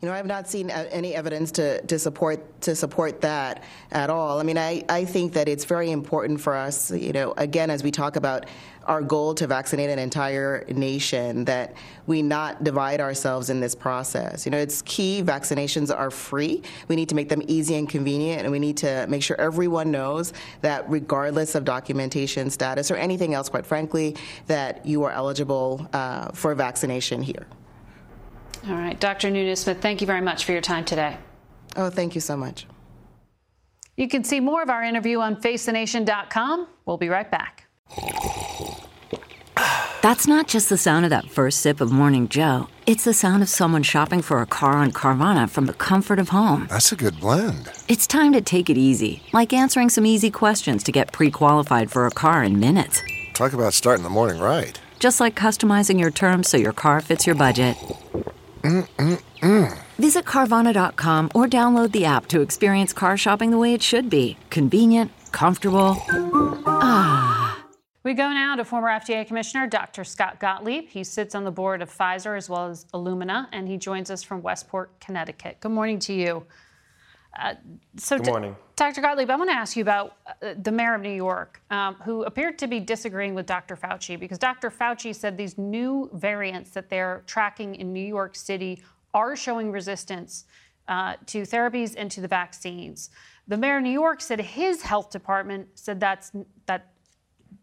[0.01, 3.63] You know, I have not seen uh, any evidence to, to support to support that
[3.91, 4.39] at all.
[4.39, 7.81] I mean, I, I think that it's very important for us, you know, again, as
[7.81, 8.45] we talk about
[8.85, 11.73] our goal to vaccinate an entire nation, that
[12.05, 14.45] we not divide ourselves in this process.
[14.45, 15.23] You know, it's key.
[15.23, 16.61] Vaccinations are free.
[16.87, 19.89] We need to make them easy and convenient, and we need to make sure everyone
[19.89, 20.31] knows
[20.61, 26.29] that regardless of documentation status or anything else, quite frankly, that you are eligible uh,
[26.33, 27.47] for vaccination here.
[28.67, 29.29] All right, Dr.
[29.29, 31.17] Nunez Smith, thank you very much for your time today.
[31.75, 32.65] Oh, thank you so much.
[33.95, 36.67] You can see more of our interview on facethenation.com.
[36.85, 37.67] We'll be right back.
[40.03, 42.67] That's not just the sound of that first sip of Morning Joe.
[42.85, 46.29] It's the sound of someone shopping for a car on Carvana from the comfort of
[46.29, 46.67] home.
[46.69, 47.69] That's a good blend.
[47.87, 51.91] It's time to take it easy, like answering some easy questions to get pre qualified
[51.91, 53.01] for a car in minutes.
[53.33, 54.79] Talk about starting the morning right.
[54.99, 57.75] Just like customizing your terms so your car fits your budget.
[58.67, 59.77] Mm-mm-mm.
[59.97, 64.37] Visit Carvana.com or download the app to experience car shopping the way it should be
[64.49, 65.95] convenient, comfortable.
[66.67, 67.63] Ah.
[68.03, 70.03] We go now to former FDA Commissioner Dr.
[70.03, 70.89] Scott Gottlieb.
[70.89, 74.23] He sits on the board of Pfizer as well as Illumina, and he joins us
[74.23, 75.57] from Westport, Connecticut.
[75.59, 76.45] Good morning to you.
[77.39, 77.53] Uh,
[77.97, 78.55] so, Good morning.
[78.75, 79.01] Dr.
[79.01, 82.23] Gottlieb, I want to ask you about uh, the mayor of New York, um, who
[82.23, 83.75] appeared to be disagreeing with Dr.
[83.75, 84.71] Fauci because Dr.
[84.71, 88.81] Fauci said these new variants that they're tracking in New York City
[89.13, 90.45] are showing resistance
[90.87, 93.09] uh, to therapies and to the vaccines.
[93.47, 96.31] The mayor of New York said his health department said that's
[96.65, 96.91] that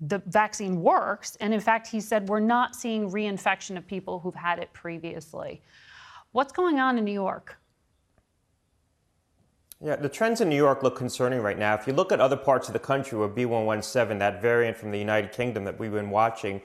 [0.01, 4.35] the vaccine works, and in fact, he said we're not seeing reinfection of people who've
[4.35, 5.63] had it previously.
[6.33, 7.57] What's going on in New York?
[9.85, 11.75] Yeah, the trends in New York look concerning right now.
[11.75, 14.99] If you look at other parts of the country where B117, that variant from the
[14.99, 16.63] United Kingdom that we've been watching,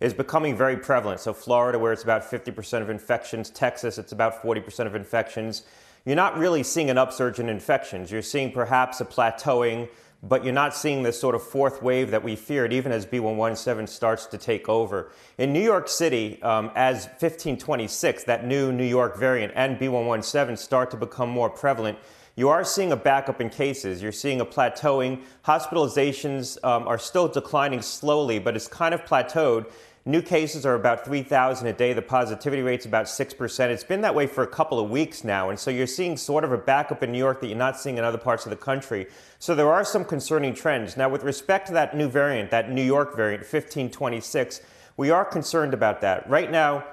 [0.00, 1.18] is becoming very prevalent.
[1.18, 5.62] So, Florida, where it's about 50% of infections, Texas, it's about 40% of infections.
[6.04, 8.12] You're not really seeing an upsurge in infections.
[8.12, 9.88] You're seeing perhaps a plateauing,
[10.22, 13.88] but you're not seeing this sort of fourth wave that we feared, even as B117
[13.88, 15.12] starts to take over.
[15.38, 20.90] In New York City, um, as 1526, that new New York variant, and B117 start
[20.90, 21.98] to become more prevalent,
[22.38, 24.00] you are seeing a backup in cases.
[24.00, 25.22] You're seeing a plateauing.
[25.44, 29.66] Hospitalizations um, are still declining slowly, but it's kind of plateaued.
[30.04, 31.92] New cases are about 3,000 a day.
[31.92, 33.68] The positivity rate's about 6%.
[33.68, 35.50] It's been that way for a couple of weeks now.
[35.50, 37.98] And so you're seeing sort of a backup in New York that you're not seeing
[37.98, 39.06] in other parts of the country.
[39.38, 40.96] So there are some concerning trends.
[40.96, 44.62] Now, with respect to that new variant, that New York variant, 1526,
[44.96, 46.28] we are concerned about that.
[46.28, 46.84] Right now,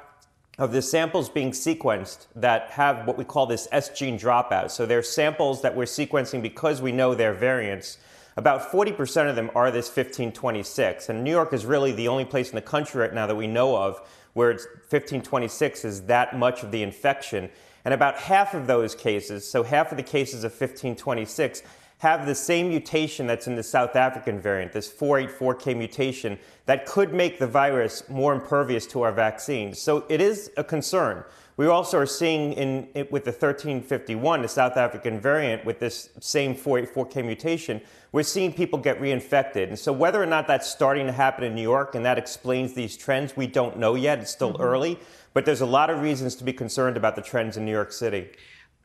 [0.58, 4.72] of the samples being sequenced that have what we call this S gene dropout.
[4.72, 7.98] So they're samples that we're sequencing because we know their variants.
[8.38, 11.08] About 40% of them are this 1526.
[11.10, 13.48] And New York is really the only place in the country right now that we
[13.48, 14.02] know of
[14.34, 17.50] where it's 1526 is that much of the infection.
[17.86, 21.64] And about half of those cases, so half of the cases of 1526,
[22.00, 27.14] have the same mutation that's in the South African variant, this 484K mutation, that could
[27.14, 29.80] make the virus more impervious to our vaccines.
[29.80, 31.24] So it is a concern.
[31.58, 36.54] We also are seeing in, with the 1351, the South African variant, with this same
[36.54, 37.82] 484K mutation,
[38.12, 39.70] we're seeing people get reinfected.
[39.70, 42.74] And so whether or not that's starting to happen in New York and that explains
[42.74, 44.20] these trends, we don't know yet.
[44.20, 44.62] It's still mm-hmm.
[44.62, 45.00] early,
[45.34, 47.94] but there's a lot of reasons to be concerned about the trends in New York
[47.94, 48.30] City.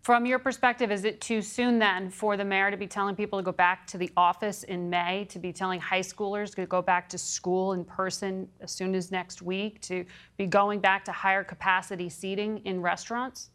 [0.03, 3.38] From your perspective, is it too soon then for the mayor to be telling people
[3.38, 6.80] to go back to the office in May, to be telling high schoolers to go
[6.80, 10.07] back to school in person as soon as next week, to
[10.38, 13.51] be going back to higher capacity seating in restaurants?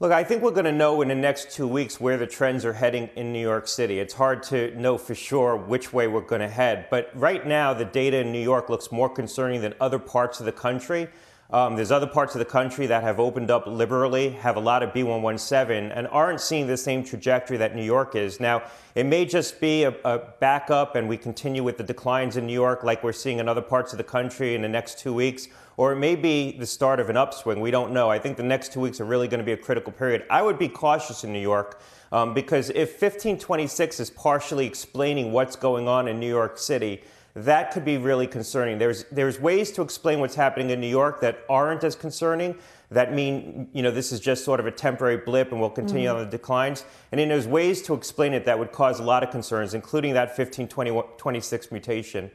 [0.00, 2.66] Look, I think we're going to know in the next two weeks where the trends
[2.66, 3.98] are heading in New York City.
[3.98, 6.88] It's hard to know for sure which way we're going to head.
[6.90, 10.44] But right now, the data in New York looks more concerning than other parts of
[10.44, 11.08] the country.
[11.50, 14.82] Um, there's other parts of the country that have opened up liberally, have a lot
[14.82, 18.40] of B117, and aren't seeing the same trajectory that New York is.
[18.40, 18.64] Now,
[18.96, 22.52] it may just be a, a backup and we continue with the declines in New
[22.52, 25.46] York like we're seeing in other parts of the country in the next two weeks,
[25.76, 27.60] or it may be the start of an upswing.
[27.60, 28.10] We don't know.
[28.10, 30.24] I think the next two weeks are really going to be a critical period.
[30.28, 31.80] I would be cautious in New York
[32.10, 37.02] um, because if 1526 is partially explaining what's going on in New York City,
[37.36, 38.78] that could be really concerning.
[38.78, 42.56] There's, there's ways to explain what's happening in New York that aren't as concerning,
[42.90, 46.08] that mean, you know, this is just sort of a temporary blip and will continue
[46.08, 46.18] mm-hmm.
[46.18, 46.86] on the declines.
[47.12, 50.14] And then there's ways to explain it that would cause a lot of concerns, including
[50.14, 52.30] that 1526 mutation.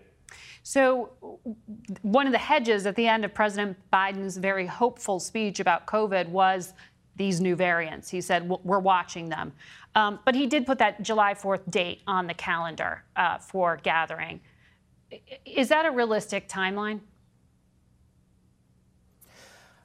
[0.62, 1.10] So,
[2.04, 6.30] one of the hedges at the end of President Biden's very hopeful speech about COVID
[6.30, 6.74] was
[7.16, 8.10] these new variants.
[8.10, 9.54] He said, We're watching them.
[9.96, 14.42] Um, but he did put that July 4th date on the calendar uh, for gathering.
[15.46, 17.02] Is that a realistic timeline?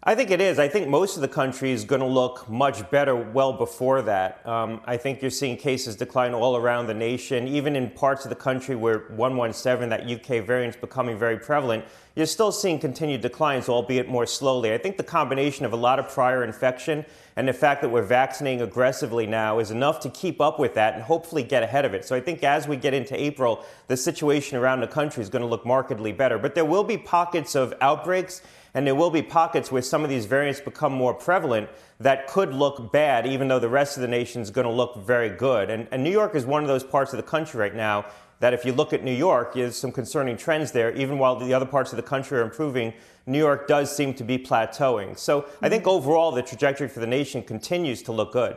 [0.09, 0.61] I think it is.
[0.61, 4.47] I think most of the country is going to look much better well before that.
[4.47, 8.29] Um, I think you're seeing cases decline all around the nation, even in parts of
[8.29, 11.85] the country where 117, that UK variant, is becoming very prevalent.
[12.17, 14.73] You're still seeing continued declines, albeit more slowly.
[14.73, 17.05] I think the combination of a lot of prior infection
[17.37, 20.95] and the fact that we're vaccinating aggressively now is enough to keep up with that
[20.95, 22.07] and hopefully get ahead of it.
[22.07, 25.43] So I think as we get into April, the situation around the country is going
[25.43, 26.39] to look markedly better.
[26.39, 28.41] But there will be pockets of outbreaks
[28.73, 31.69] and there will be pockets where some of these variants become more prevalent
[32.01, 34.97] that could look bad, even though the rest of the nation is going to look
[35.05, 35.69] very good.
[35.69, 38.07] And, and New York is one of those parts of the country right now
[38.41, 40.93] that if you look at New York, there's some concerning trends there.
[40.95, 42.93] Even while the other parts of the country are improving,
[43.27, 45.19] New York does seem to be plateauing.
[45.19, 48.57] So I think overall, the trajectory for the nation continues to look good.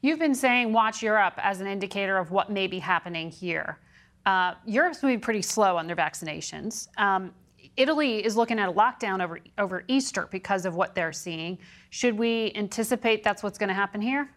[0.00, 3.78] You've been saying watch Europe as an indicator of what may be happening here.
[4.26, 6.88] Uh, Europe's moving pretty slow on their vaccinations.
[6.98, 7.32] Um,
[7.76, 11.58] Italy is looking at a lockdown over, over Easter because of what they're seeing.
[11.90, 14.30] Should we anticipate that's what's going to happen here?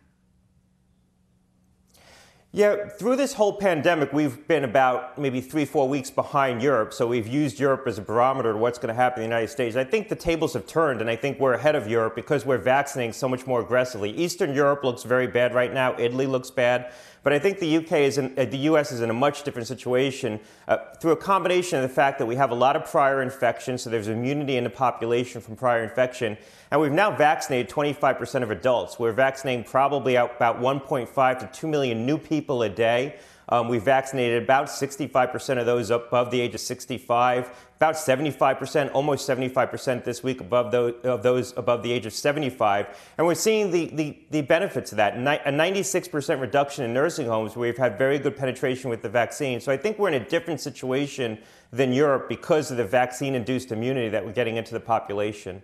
[2.53, 6.93] Yeah, through this whole pandemic, we've been about maybe three, four weeks behind Europe.
[6.93, 9.53] So we've used Europe as a barometer to what's going to happen in the United
[9.53, 9.77] States.
[9.77, 12.57] I think the tables have turned, and I think we're ahead of Europe because we're
[12.57, 14.11] vaccinating so much more aggressively.
[14.11, 15.97] Eastern Europe looks very bad right now.
[15.97, 16.91] Italy looks bad.
[17.23, 19.67] But I think the UK is in, uh, the US is in a much different
[19.67, 23.21] situation uh, through a combination of the fact that we have a lot of prior
[23.21, 26.35] infection, so there's immunity in the population from prior infection,
[26.71, 28.97] and we've now vaccinated 25% of adults.
[28.97, 33.19] We're vaccinating probably about 1.5 to 2 million new people a day.
[33.49, 37.49] Um, we vaccinated about 65% of those above the age of 65,
[37.81, 42.95] about 75%, almost 75% this week above those, of those above the age of 75.
[43.17, 45.15] And we're seeing the, the, the benefits of that.
[45.15, 49.59] A 96% reduction in nursing homes where we've had very good penetration with the vaccine.
[49.59, 51.39] So I think we're in a different situation
[51.71, 55.63] than Europe because of the vaccine induced immunity that we're getting into the population.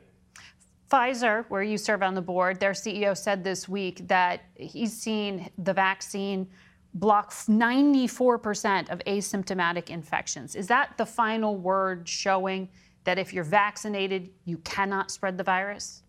[0.89, 5.51] Pfizer, where you serve on the board, their CEO said this week that he's seen
[5.59, 6.47] the vaccine
[6.94, 10.56] block 94% of asymptomatic infections.
[10.56, 12.70] Is that the final word showing
[13.04, 16.04] that if you're vaccinated, you cannot spread the virus?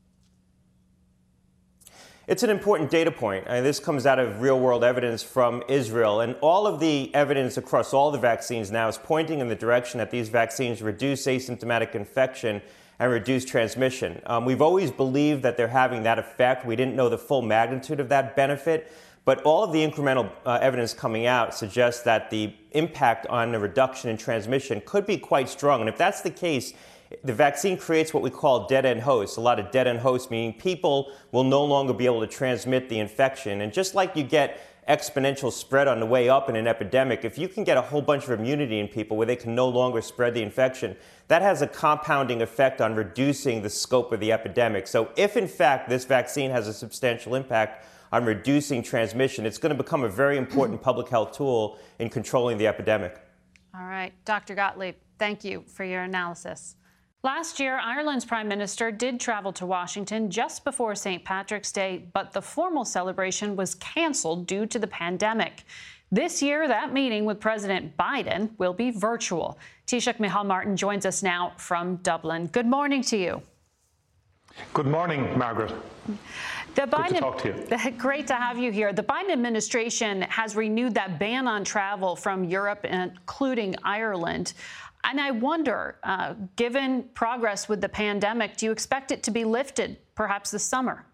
[2.28, 3.44] It's an important data point.
[3.46, 6.20] And this comes out of real world evidence from Israel.
[6.20, 9.96] And all of the evidence across all the vaccines now is pointing in the direction
[9.96, 12.60] that these vaccines reduce asymptomatic infection
[12.98, 14.20] and reduce transmission.
[14.26, 16.66] Um, we've always believed that they're having that effect.
[16.66, 18.92] We didn't know the full magnitude of that benefit.
[19.28, 23.58] But all of the incremental uh, evidence coming out suggests that the impact on the
[23.58, 25.80] reduction in transmission could be quite strong.
[25.80, 26.72] And if that's the case,
[27.22, 29.36] the vaccine creates what we call dead end hosts.
[29.36, 32.88] A lot of dead end hosts, meaning people will no longer be able to transmit
[32.88, 33.60] the infection.
[33.60, 37.36] And just like you get exponential spread on the way up in an epidemic, if
[37.36, 40.00] you can get a whole bunch of immunity in people where they can no longer
[40.00, 44.86] spread the infection, that has a compounding effect on reducing the scope of the epidemic.
[44.86, 49.76] So, if in fact this vaccine has a substantial impact on reducing transmission, it's going
[49.76, 53.20] to become a very important public health tool in controlling the epidemic.
[53.74, 54.54] All right, Dr.
[54.54, 56.76] Gottlieb, thank you for your analysis.
[57.24, 61.24] Last year, Ireland's Prime Minister did travel to Washington just before St.
[61.24, 65.64] Patrick's Day, but the formal celebration was canceled due to the pandemic.
[66.12, 69.58] This year, that meeting with President Biden will be virtual.
[69.86, 72.46] Taoiseach Micheál Martin joins us now from Dublin.
[72.46, 73.42] Good morning to you.
[74.72, 75.74] Good morning, Margaret.
[76.78, 77.90] The Biden, Good to talk to you.
[77.98, 78.92] Great to have you here.
[78.92, 84.52] The Biden administration has renewed that ban on travel from Europe, including Ireland.
[85.02, 89.44] And I wonder, uh, given progress with the pandemic, do you expect it to be
[89.44, 91.04] lifted perhaps this summer?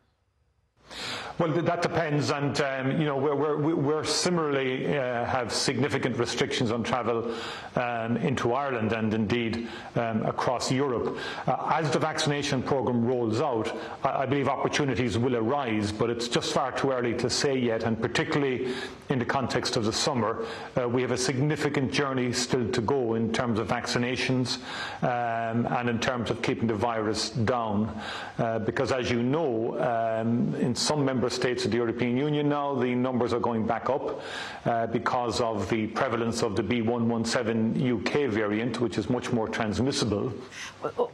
[1.36, 6.70] Well, that depends, and um, you know we're, we're, we're similarly uh, have significant restrictions
[6.70, 7.34] on travel
[7.74, 11.18] um, into Ireland and indeed um, across Europe.
[11.48, 16.28] Uh, as the vaccination programme rolls out, I, I, believe opportunities will arise, but it's
[16.28, 17.82] just far too early to say yet.
[17.82, 18.72] And particularly
[19.08, 20.46] in the context of the summer,
[20.80, 24.58] uh, we have a significant journey still to go in terms of vaccinations
[25.02, 28.00] um, and in terms of keeping the virus down,
[28.38, 32.74] uh, because as you know, um, in some member states of the European Union now,
[32.74, 34.20] the numbers are going back up
[34.64, 40.32] uh, because of the prevalence of the B117 UK variant, which is much more transmissible.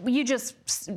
[0.04, 0.54] You just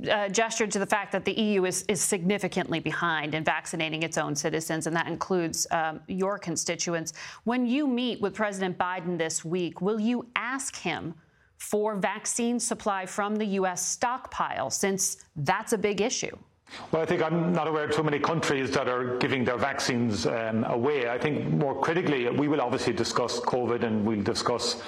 [0.09, 4.18] uh, gestured to the fact that the EU is, is, significantly behind in vaccinating its
[4.18, 7.14] own citizens, and that includes um, your constituents.
[7.43, 11.16] When you meet with President Biden this week, will you ask him?
[11.57, 13.86] For vaccine supply from the U.S.
[13.86, 16.36] stockpile, since that's a big issue.
[16.91, 20.26] Well, I think I'm not aware of too many countries that are giving their vaccines
[20.26, 21.09] um, away.
[21.09, 24.82] I think more critically, we will obviously discuss COVID and we'll discuss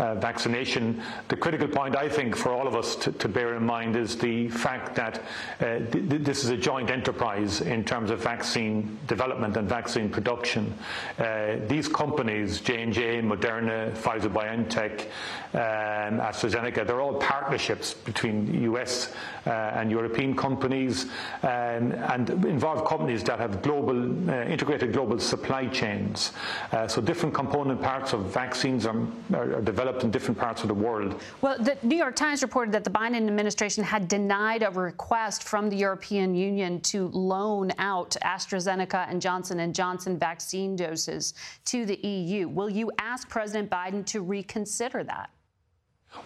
[0.00, 1.02] uh, vaccination.
[1.28, 4.16] The critical point, I think, for all of us to, to bear in mind is
[4.16, 5.22] the fact that
[5.60, 10.72] uh, th- this is a joint enterprise in terms of vaccine development and vaccine production.
[11.18, 15.06] Uh, these companies, J&J, Moderna, Pfizer-BioNTech,
[15.52, 19.12] um, AstraZeneca, they're all partnerships between US
[19.46, 21.06] uh, and European companies
[21.42, 26.32] um, and involve companies that have global, uh, integrated global supply chains.
[26.72, 28.96] Uh, so different component parts of vaccines are,
[29.34, 31.20] are, are developed developed in different parts of the world.
[31.40, 35.68] Well, the New York Times reported that the Biden administration had denied a request from
[35.68, 41.34] the European Union to loan out AstraZeneca and Johnson and Johnson vaccine doses
[41.66, 42.48] to the EU.
[42.48, 45.30] Will you ask President Biden to reconsider that?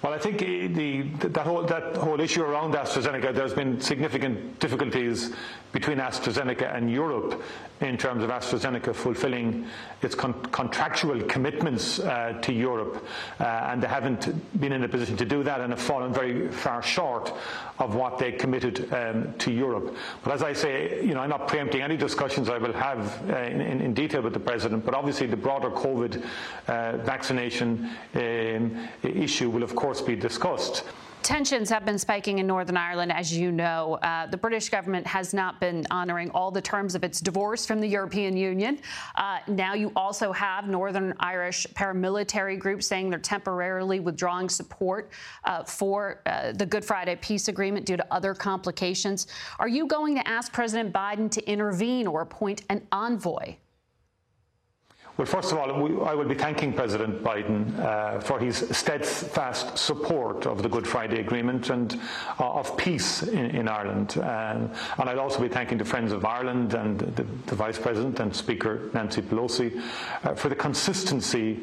[0.00, 4.58] Well, I think eh, the, that, whole, that whole issue around AstraZeneca, there's been significant
[4.58, 5.34] difficulties
[5.72, 7.42] between AstraZeneca and Europe
[7.80, 9.66] in terms of AstraZeneca fulfilling
[10.02, 13.04] its con- contractual commitments uh, to Europe,
[13.40, 16.48] uh, and they haven't been in a position to do that and have fallen very
[16.48, 17.32] far short
[17.78, 19.96] of what they committed um, to Europe.
[20.22, 23.36] But as I say, you know, I'm not preempting any discussions I will have uh,
[23.38, 26.24] in, in, detail with the President, but obviously the broader COVID
[26.68, 30.84] uh, vaccination um, issue will, of course, be discussed.
[31.24, 33.94] Tensions have been spiking in Northern Ireland, as you know.
[34.02, 37.80] Uh, the British government has not been honoring all the terms of its divorce from
[37.80, 38.78] the European Union.
[39.14, 45.12] Uh, now you also have Northern Irish paramilitary groups saying they're temporarily withdrawing support
[45.46, 49.26] uh, for uh, the Good Friday peace agreement due to other complications.
[49.58, 53.56] Are you going to ask President Biden to intervene or appoint an envoy?
[55.16, 60.44] Well, first of all, I will be thanking President Biden uh, for his steadfast support
[60.44, 62.00] of the Good Friday Agreement and
[62.40, 64.16] uh, of peace in, in Ireland.
[64.16, 68.34] And I'll also be thanking the Friends of Ireland and the, the Vice President and
[68.34, 69.80] Speaker Nancy Pelosi
[70.24, 71.60] uh, for the consistency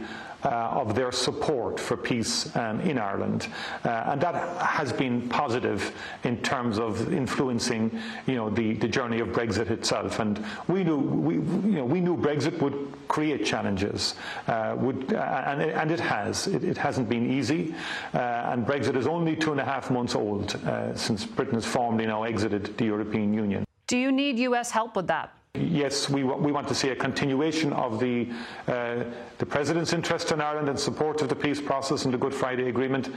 [0.50, 3.48] of their support for peace um, in Ireland,
[3.86, 9.20] uh, and that has been positive in terms of influencing, you know, the, the journey
[9.20, 10.20] of Brexit itself.
[10.20, 14.16] And we knew we, you know, we knew Brexit would create challenges,
[14.48, 16.48] uh, would, uh, and, it, and it has.
[16.48, 17.76] It, it hasn't been easy,
[18.14, 18.18] uh,
[18.52, 22.06] and Brexit is only two and a half months old uh, since Britain has formally
[22.06, 23.66] now exited the European Union.
[23.88, 24.72] Do you need U.S.
[24.72, 25.34] help with that?
[25.72, 28.28] Yes, we, we want to see a continuation of the,
[28.68, 29.04] uh,
[29.38, 32.70] the President's interest in Ireland and support of the peace process and the Good Friday
[32.70, 33.10] Agreement,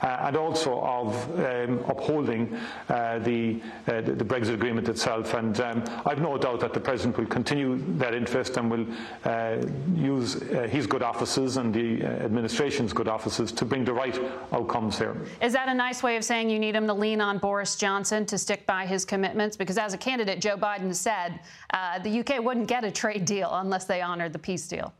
[0.00, 2.54] uh, and also of um, upholding
[2.88, 5.34] uh, the, uh, the, Brexit Agreement itself.
[5.34, 8.86] And um, I've no doubt that the President will continue that interest and will
[9.24, 9.58] uh,
[9.94, 14.18] use uh, his good offices and the administration's good offices to bring the right
[14.52, 15.16] outcomes here.
[15.42, 18.24] Is that a nice way of saying you need him to lean on Boris Johnson
[18.26, 19.56] to stick by his commitments?
[19.56, 21.40] Because as a candidate, Joe Biden said,
[21.74, 24.94] uh, Uh, the UK wouldn't get a trade deal unless they honored the peace deal.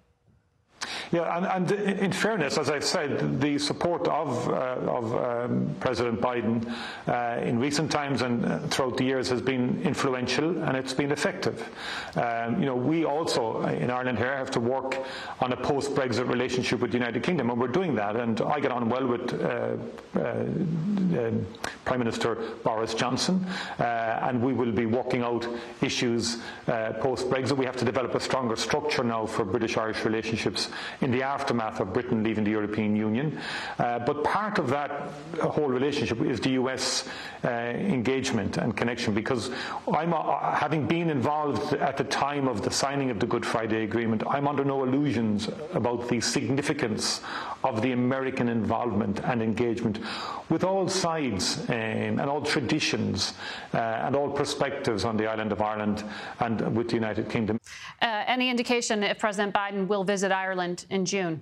[1.11, 4.53] Yeah, and, and, in fairness, as I've said, the support of, uh,
[4.89, 6.75] of um, President Biden
[7.07, 11.13] uh, in recent times and uh, throughout the years has been influential and it's been
[11.13, 11.69] effective.
[12.17, 14.97] Um, you know, we also in Ireland here have to work
[15.41, 18.17] on a post-Brexit relationship with the United Kingdom, and we're doing that.
[18.17, 19.77] And I get on well with uh,
[20.17, 21.47] uh, um,
[21.85, 23.45] Prime Minister Boris Johnson,
[23.79, 23.83] uh,
[24.23, 25.47] and we will be working out
[25.83, 27.57] issues post-Brexit.
[27.57, 30.71] We have to develop a stronger structure now for British-Irish relationships
[31.01, 33.39] in the aftermath of Britain leaving the European Union.
[33.79, 35.11] Uh, but part of that
[35.41, 37.09] whole relationship is the US
[37.45, 39.51] uh, engagement and connection because
[39.93, 43.85] I'm, uh, having been involved at the time of the signing of the Good Friday
[43.85, 47.21] Agreement, I'm under no illusions about the significance
[47.65, 50.01] of the American involvement and engagement
[50.49, 53.35] with all sides um, and all traditions
[53.75, 56.05] uh, and all perspectives on the island of Ireland
[56.41, 57.59] and with the United Kingdom.
[58.01, 61.41] Uh, any indication if President Biden will visit Ireland in June?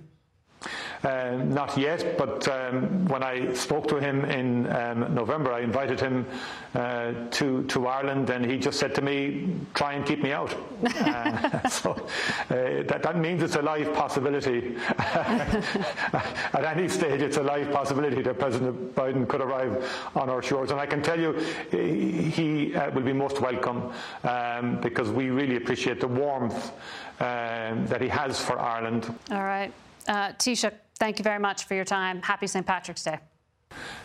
[1.03, 5.99] Uh, not yet, but um, when I spoke to him in um, November, I invited
[5.99, 6.27] him
[6.75, 10.55] uh, to to Ireland, and he just said to me, "Try and keep me out."
[10.83, 12.03] uh, so uh,
[12.49, 14.75] that that means it's a live possibility.
[14.99, 19.83] At any stage, it's a live possibility that President Biden could arrive
[20.15, 21.33] on our shores, and I can tell you,
[21.71, 23.91] he uh, will be most welcome
[24.23, 26.71] um, because we really appreciate the warmth
[27.19, 29.13] um, that he has for Ireland.
[29.31, 29.73] All right.
[30.07, 32.21] Uh, Taoiseach, thank you very much for your time.
[32.21, 32.65] Happy St.
[32.65, 33.17] Patrick's Day.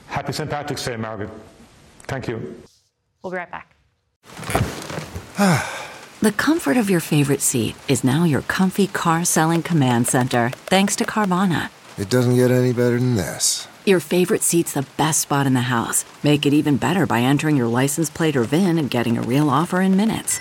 [0.09, 0.49] Happy St.
[0.49, 1.29] Patrick's Day, Margaret.
[2.05, 2.37] Thank you.
[3.23, 3.77] We'll be right back.
[6.23, 10.97] the comfort of your favorite seat is now your comfy car selling command center, thanks
[10.97, 11.69] to Carvana.
[11.99, 13.69] It doesn't get any better than this.
[13.85, 16.07] Your favorite seat's the best spot in the house.
[16.23, 19.51] Make it even better by entering your license plate or VIN and getting a real
[19.51, 20.41] offer in minutes.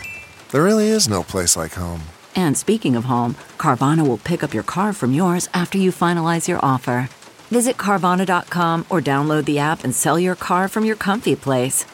[0.51, 2.01] There really is no place like home.
[2.35, 6.47] And speaking of home, Carvana will pick up your car from yours after you finalize
[6.47, 7.09] your offer.
[7.49, 11.85] Visit Carvana.com or download the app and sell your car from your comfy place.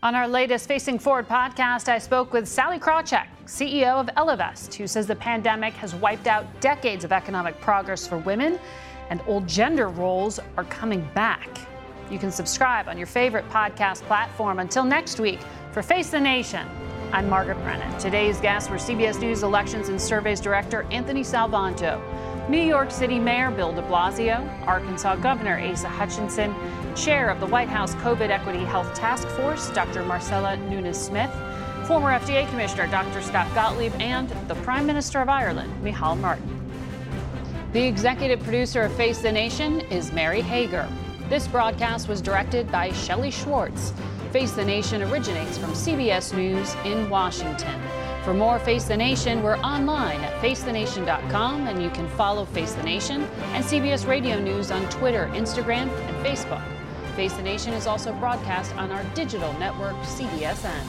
[0.00, 4.86] On our latest Facing Forward podcast, I spoke with Sallie Krawcheck, CEO of Ellevest, who
[4.86, 8.60] says the pandemic has wiped out decades of economic progress for women
[9.10, 11.66] and old gender roles are coming back.
[12.10, 14.60] You can subscribe on your favorite podcast platform.
[14.60, 15.40] Until next week,
[15.72, 16.66] for Face the Nation.
[17.10, 17.98] I'm Margaret Brennan.
[17.98, 21.98] Today's guests were CBS News Elections and Surveys Director Anthony Salvanto,
[22.50, 26.54] New York City Mayor Bill de Blasio, Arkansas Governor Asa Hutchinson,
[26.94, 30.04] Chair of the White House COVID Equity Health Task Force, Dr.
[30.04, 31.30] Marcella Nunez Smith,
[31.86, 33.22] former FDA Commissioner Dr.
[33.22, 36.60] Scott Gottlieb, and the Prime Minister of Ireland, Micheál Martin.
[37.72, 40.86] The executive producer of Face the Nation is Mary Hager.
[41.30, 43.94] This broadcast was directed by Shelley Schwartz.
[44.38, 47.74] Face the Nation originates from CBS News in Washington.
[48.22, 52.84] For more Face the Nation, we're online at facethenation.com and you can follow Face the
[52.84, 53.22] Nation
[53.52, 56.62] and CBS Radio News on Twitter, Instagram, and Facebook.
[57.16, 60.86] Face the Nation is also broadcast on our digital network, CBSN.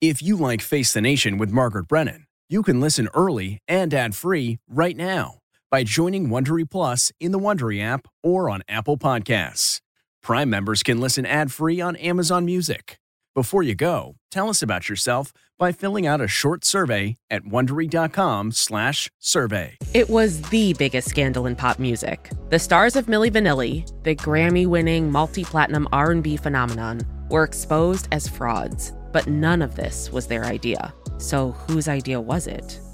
[0.00, 4.56] If you like Face the Nation with Margaret Brennan, you can listen early and ad-free
[4.66, 5.40] right now
[5.70, 9.80] by joining Wondery Plus in the Wondery app or on Apple Podcasts.
[10.22, 12.98] Prime members can listen ad-free on Amazon Music.
[13.34, 19.76] Before you go, tell us about yourself by filling out a short survey at wondery.com/survey.
[19.92, 22.30] It was the biggest scandal in pop music.
[22.48, 29.26] The stars of Milli Vanilli, the Grammy-winning multi-platinum R&B phenomenon, were exposed as frauds, but
[29.26, 30.94] none of this was their idea.
[31.18, 32.80] So whose idea was it?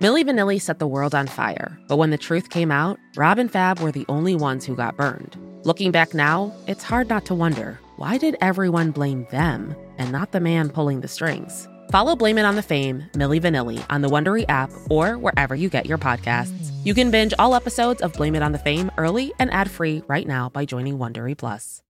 [0.00, 3.50] Milli Vanilli set the world on fire, but when the truth came out, Rob and
[3.50, 5.36] Fab were the only ones who got burned.
[5.62, 10.32] Looking back now, it's hard not to wonder why did everyone blame them and not
[10.32, 11.68] the man pulling the strings?
[11.92, 15.68] Follow Blame It on the Fame, Milli Vanilli, on the Wondery app or wherever you
[15.68, 16.72] get your podcasts.
[16.82, 20.02] You can binge all episodes of Blame It on the Fame early and ad free
[20.08, 21.82] right now by joining Wondery Plus.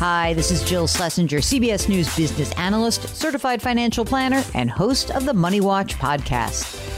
[0.00, 5.24] Hi, this is Jill Schlesinger, CBS News business analyst, certified financial planner, and host of
[5.24, 6.97] the Money Watch podcast.